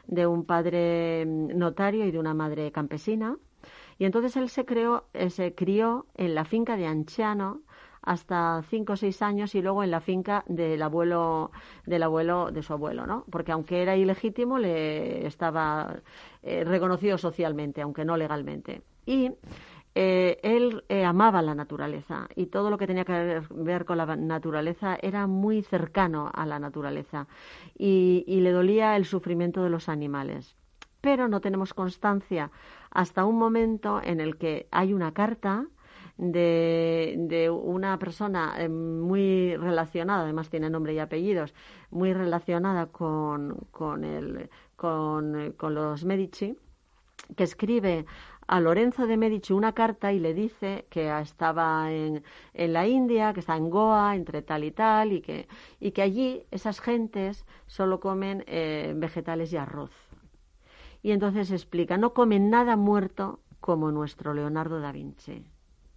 [0.07, 3.39] de un padre mm, notario y de una madre campesina,
[3.99, 7.63] y entonces él se, creó, eh, se crió en la finca de Anciano
[8.07, 11.51] hasta cinco o seis años y luego en la finca del abuelo
[11.85, 13.25] del abuelo de su abuelo, ¿no?
[13.31, 15.97] Porque aunque era ilegítimo le estaba
[16.43, 18.83] eh, reconocido socialmente, aunque no legalmente.
[19.05, 19.33] Y
[19.97, 24.15] eh, él eh, amaba la naturaleza y todo lo que tenía que ver, con la
[24.15, 27.27] naturaleza era muy cercano a la naturaleza
[27.77, 30.55] y, y le dolía el sufrimiento de los animales.
[31.01, 32.51] Pero no tenemos constancia
[32.91, 35.67] hasta un momento en el que hay una carta
[36.19, 41.55] de, una persona eh, muy relacionada, además tiene nombre y apellidos,
[41.91, 46.57] muy relacionada con, con, el, con, eh, con los Medici,
[47.37, 48.07] que escribe
[48.47, 52.23] a Lorenzo de Medici una carta y le dice que estaba en,
[52.55, 55.49] en la India, que está en Goa, entre tal y tal, y que,
[55.81, 59.91] y que allí esas gentes solo comen eh, vegetales y arroz.
[61.03, 65.45] Y entonces explica, no comen nada muerto como nuestro Leonardo da Vinci.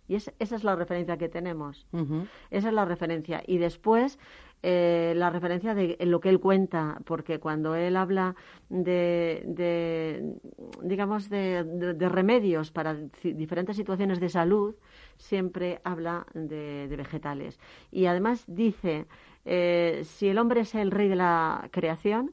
[0.10, 1.88] Y es- esa es la referencia que tenemos.
[2.50, 3.42] Esa es la referencia.
[3.46, 4.20] Y después,
[4.64, 8.36] eh, la referencia de lo que él cuenta, porque cuando él habla
[8.70, 10.34] de, de,
[10.82, 14.76] digamos, de, de- de remedios para diferentes situaciones de salud,
[15.16, 17.60] siempre habla de, de vegetales.
[17.92, 19.06] Y además dice,
[19.46, 22.32] eh, si el hombre es el rey de la creación,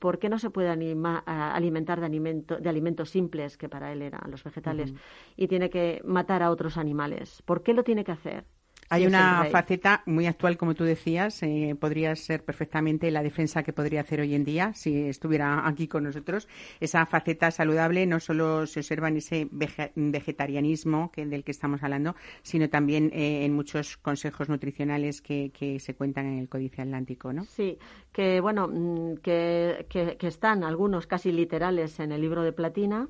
[0.00, 1.22] ¿por qué no se puede anima-
[1.54, 4.92] alimentar de, alimento- de alimentos simples, que para él eran los vegetales,
[5.36, 7.42] y tiene que matar a otros animales?
[7.42, 8.44] ¿Por qué lo tiene que hacer?
[8.92, 13.72] Hay una faceta muy actual, como tú decías, eh, podría ser perfectamente la defensa que
[13.72, 16.48] podría hacer hoy en día si estuviera aquí con nosotros.
[16.80, 21.84] Esa faceta saludable no solo se observa en ese vege- vegetarianismo que, del que estamos
[21.84, 26.82] hablando, sino también eh, en muchos consejos nutricionales que, que se cuentan en el Códice
[26.82, 27.44] Atlántico, ¿no?
[27.44, 27.78] Sí,
[28.12, 33.08] que bueno, mm, que, que- que están algunos casi literales en el libro de Platina,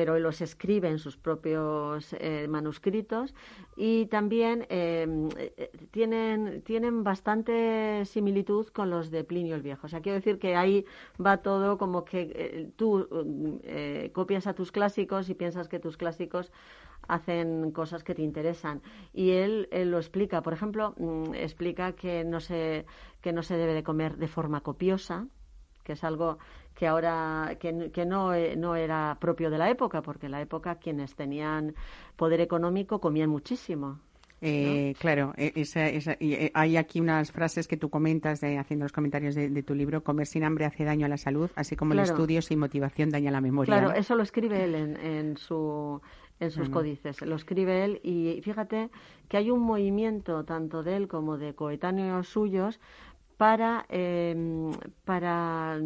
[0.00, 3.34] pero los escribe en sus propios eh, manuscritos
[3.76, 9.86] y también eh, eh, tienen, tienen bastante similitud con los de Plinio el Viejo.
[9.86, 10.86] O sea, quiero decir que ahí
[11.22, 13.06] va todo como que eh, tú
[13.62, 16.50] eh, copias a tus clásicos y piensas que tus clásicos
[17.06, 18.80] hacen cosas que te interesan.
[19.12, 20.40] Y él, él lo explica.
[20.40, 22.86] Por ejemplo, mm, explica que no, se,
[23.20, 25.26] que no se debe de comer de forma copiosa,
[25.84, 26.38] que es algo
[26.80, 30.40] que ahora que, que no, eh, no era propio de la época, porque en la
[30.40, 31.74] época quienes tenían
[32.16, 33.98] poder económico comían muchísimo.
[34.40, 38.56] Eh, Claro, eh, esa- esa- y, eh, hay aquí unas frases que tú comentas de-
[38.56, 40.02] haciendo los comentarios de, de tu libro.
[40.02, 42.12] Comer sin hambre hace daño a la salud, así como el Claro.
[42.12, 43.74] estudio sin motivación daña la memoria.
[43.74, 43.94] Claro, ¿no?
[43.94, 46.00] eso lo escribe él en, en, su,
[46.40, 47.20] en sus códices.
[47.20, 48.88] Lo escribe él y fíjate
[49.28, 52.80] que hay un movimiento tanto de él como de coetáneos suyos
[53.36, 54.34] para, eh,
[55.04, 55.78] para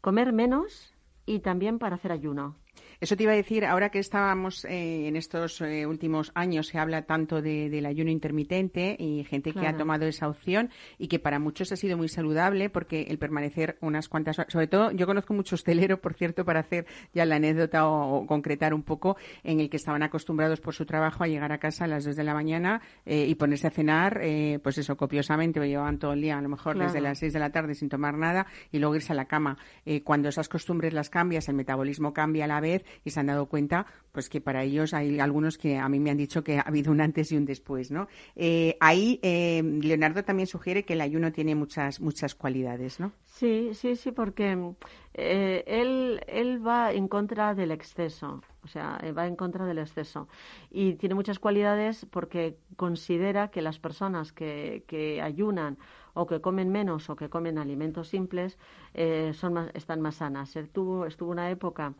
[0.00, 0.94] comer menos
[1.26, 2.56] y también para hacer ayuno.
[3.00, 6.76] Eso te iba a decir, ahora que estábamos eh, en estos eh, últimos años, se
[6.78, 11.18] habla tanto de- del ayuno intermitente y gente que ha tomado esa opción y que
[11.18, 15.06] para muchos ha sido muy saludable porque el permanecer unas cuantas horas, sobre todo yo
[15.06, 16.84] conozco mucho hostelero, por cierto, para hacer
[17.14, 20.84] ya la anécdota o, o concretar un poco, en el que estaban acostumbrados por su
[20.84, 23.70] trabajo a llegar a casa a las 2 de la mañana eh, y ponerse a
[23.70, 27.18] cenar, eh, pues eso, copiosamente, o llevaban todo el día, a lo mejor desde las
[27.18, 29.56] 6 de la tarde sin tomar nada y luego irse a la cama.
[30.04, 33.46] Cuando esas costumbres las cambias, el metabolismo cambia a la vez y se han dado
[33.46, 36.62] cuenta pues que para ellos hay algunos que a mí me han dicho que ha
[36.62, 38.08] habido un antes y un después, ¿no?
[38.34, 43.12] Eh, ahí eh, Leonardo también sugiere que el ayuno tiene muchas muchas cualidades, ¿no?
[43.26, 44.74] Sí, sí, sí, porque
[45.14, 48.42] eh, él, él va en contra del exceso.
[48.62, 50.28] o sea, eh, va en contra del exceso.
[50.70, 55.78] Y tiene muchas cualidades porque considera que las personas que, que ayunan
[56.14, 58.58] o que comen menos o que comen alimentos simples
[58.94, 60.56] eh, son más, están más sanas.
[60.56, 61.94] Estuvo, estuvo una época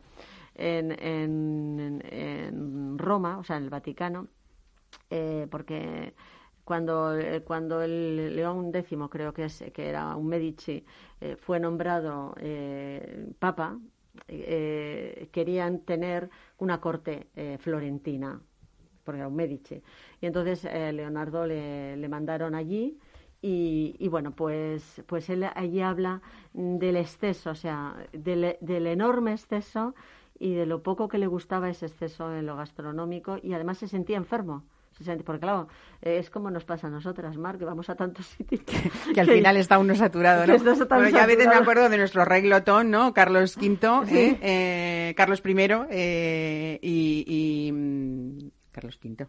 [0.60, 4.28] en, en, en Roma, o sea, en el Vaticano,
[5.10, 6.14] eh, porque
[6.70, 10.84] cuando, eh, cuando el León X, creo que, es, que era un Medici,
[11.20, 13.76] eh, fue nombrado eh, papa,
[15.32, 17.26] querían tener una corte
[17.58, 18.40] florentina,
[19.02, 19.82] porque era un Medici.
[20.20, 22.98] Y entonces Leonardo le, le, mandaron allí.
[23.42, 29.32] Y, y, bueno, pues, pues él allí habla del exceso, o sea, del, del enorme
[29.32, 29.94] exceso
[30.40, 33.86] y de lo poco que le gustaba ese exceso en lo gastronómico y además se
[33.86, 34.64] sentía enfermo
[35.24, 35.68] porque claro,
[36.02, 38.60] es como nos pasa a nosotras, Mar, que vamos a tantos sitios.
[38.62, 40.56] Que, al final está uno saturado, ¿no?
[40.90, 43.14] Bueno, ya a veces me acuerdo de nuestro rey glotón, ¿no?
[43.14, 43.78] Carlos V,
[44.10, 44.38] ¿eh?
[44.42, 45.54] Eh, Carlos I
[45.90, 49.26] eh, y, y mm, Carlos V.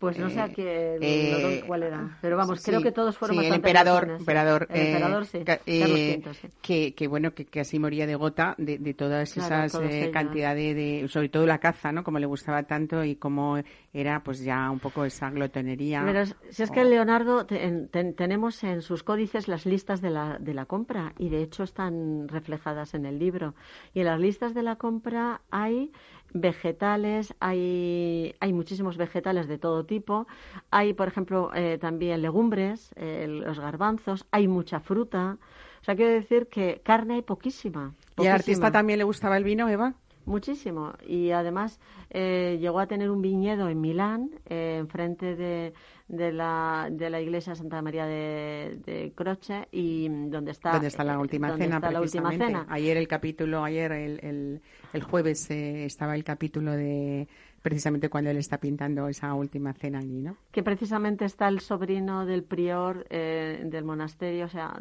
[0.00, 2.18] Pues no sé a qué, eh, cuál era.
[2.22, 5.44] Pero vamos, creo que todos fueron sí, el emperador, emperador, el emperador, sí.
[5.66, 6.22] Eh,
[6.62, 10.74] que, que, bueno, que, que, así moría de gota de, de todas esas eh, cantidades
[10.74, 12.02] de, sobre todo la caza, ¿no?
[12.02, 13.58] Como le gustaba tanto y como
[13.92, 16.02] era, pues ya un poco esa glotonería.
[16.04, 20.66] Pero si es que Leonardo tenemos en sus códices las listas de la, de la
[20.66, 23.54] compra y de hecho están reflejadas en el libro.
[23.92, 25.90] Y en las listas de la compra hay
[26.32, 30.28] vegetales, hay, hay muchísimos vegetales de todo tipo,
[30.70, 35.38] hay, por ejemplo, eh, también legumbres, eh, los garbanzos, hay mucha fruta.
[35.80, 37.94] O sea, quiero decir que carne hay poquísima.
[38.18, 39.94] ¿Y al artista también le gustaba el vino, Eva?
[40.30, 40.92] Muchísimo.
[41.06, 45.74] Y además eh, llegó a tener un viñedo en Milán, enfrente de,
[46.10, 51.04] de la, de la iglesia Santa María de, de Croce y donde está, ¿Dónde está
[51.04, 52.66] la última cena la última cena.
[52.68, 54.62] ayer el capítulo ayer el, el,
[54.92, 57.28] el jueves eh, estaba el capítulo de
[57.62, 60.36] precisamente cuando él está pintando esa última cena allí, ¿no?
[60.50, 64.80] Que precisamente está el sobrino del prior eh, del monasterio, o sea,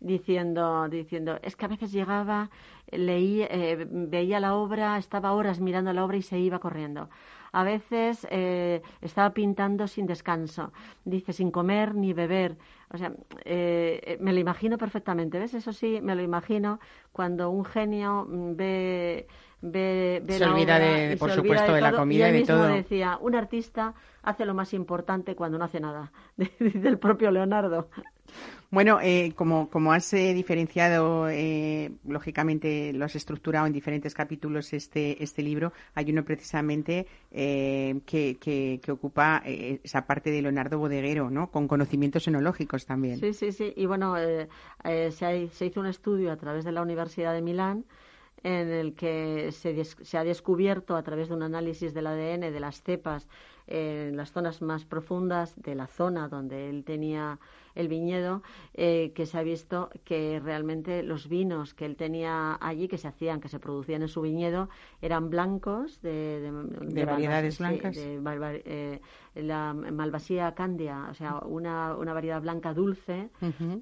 [0.00, 2.50] diciendo, diciendo, es que a veces llegaba,
[2.90, 7.08] leí, eh, veía la obra, estaba horas mirando la obra y se iba corriendo
[7.56, 10.74] a veces eh, estaba pintando sin descanso,
[11.06, 12.58] dice, sin comer ni beber.
[12.92, 13.14] O sea,
[13.46, 15.54] eh, me lo imagino perfectamente, ¿ves?
[15.54, 16.80] Eso sí, me lo imagino
[17.12, 19.26] cuando un genio ve...
[19.68, 22.66] Ve, se olvida de, por supuesto, de, la comida y, de todo.
[22.68, 27.88] decía, un artista hace lo más importante cuando no hace nada, dice el propio Leonardo.
[28.70, 34.72] Bueno, eh, como, como has eh, diferenciado, eh, lógicamente lo has estructurado en diferentes capítulos
[34.72, 41.30] este, este libro, hay uno precisamente que, que, que, ocupa esa parte de Leonardo Bodeguero,
[41.30, 41.50] ¿no?
[41.50, 43.20] Con conocimientos enológicos también.
[43.20, 43.72] Sí, sí, sí.
[43.76, 44.16] Y bueno,
[44.84, 47.84] se, se hizo un estudio a través de la Universidad de Milán
[48.46, 52.60] en el que se, se, ha descubierto a través de un análisis del ADN de
[52.60, 53.26] las cepas
[53.66, 57.40] en las zonas más profundas de la zona donde él tenía
[57.74, 58.42] el viñedo,
[58.74, 63.08] eh, que se ha visto que realmente los vinos que él tenía allí, que se
[63.08, 64.70] hacían, que se producían en su viñedo,
[65.02, 67.96] eran blancos, de, de, variedades blancas.
[67.98, 69.00] Eh,
[69.34, 73.28] la Malvasía candia, o sea, una, una variedad blanca dulce,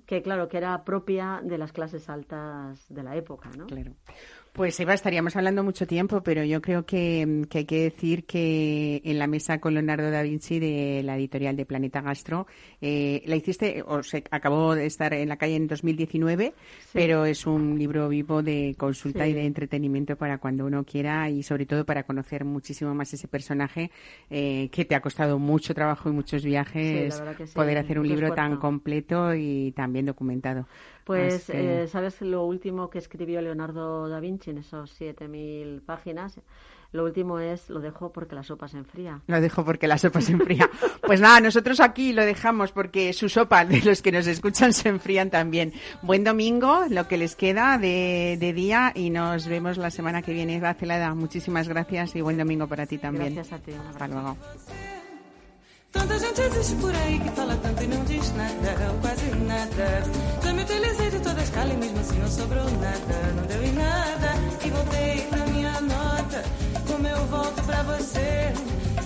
[0.07, 3.67] que claro, que era propia de las clases altas de la época, ¿no?
[3.67, 3.93] Claro.
[4.55, 9.19] Pues Eva, estaríamos hablando mucho tiempo, pero yo creo que, hay que decir que en
[9.19, 12.47] la mesa con Leonardo da Vinci de la editorial de Planeta Gastro,
[12.81, 16.55] eh, la hiciste, o se acabó de estar en la calle en 2019,
[16.93, 21.43] pero es un libro vivo de consulta y de entretenimiento para cuando uno quiera y
[21.43, 23.91] sobre todo para conocer muchísimo más ese personaje
[24.31, 27.21] eh, que te ha costado mucho trabajo y muchos viajes
[27.55, 30.69] poder hacer un libro tan completo y tan bien documentado.
[31.05, 36.41] Pues, eh, ¿sabes lo último que escribió Leonardo da Vinci en esos 7.000 páginas?
[36.93, 39.21] Lo último es, lo dejo porque la sopa se enfría.
[39.27, 40.71] Lo dejo porque la sopa se enfría.
[41.03, 44.91] pues nada, nosotros aquí lo dejamos porque su sopa, de los que nos escuchan, se
[44.91, 45.73] enfrían también.
[46.03, 50.33] Buen domingo, lo que les queda de, de día y nos vemos la semana que
[50.33, 50.63] viene.
[50.79, 53.35] Celada, muchísimas gracias y buen domingo para ti también.
[53.35, 53.73] Gracias a ti.
[53.73, 54.37] Hasta luego.
[55.95, 60.03] Tanta gente existe por aí que fala tanto e não diz nada, ou quase nada.
[60.43, 63.63] Já me utilizei de toda a escala e mesmo assim não sobrou nada, não deu
[63.63, 64.31] em nada.
[64.65, 66.45] E voltei pra minha nota,
[66.89, 68.53] como eu volto pra você.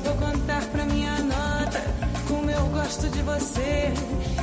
[0.02, 1.82] Vou contar pra minha nota,
[2.26, 3.92] como eu gosto de você.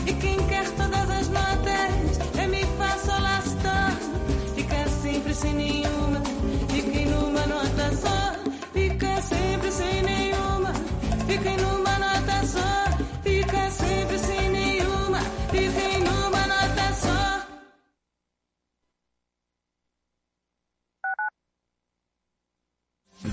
[0.05, 3.55] E quem quer todas as notas, é mi, fa, sol, lá, si,
[4.55, 6.21] Fica sempre sem nenhuma,
[6.69, 8.35] fiquem numa nota só.
[8.71, 10.71] Fica sempre sem nenhuma,
[11.27, 11.74] fiquem numa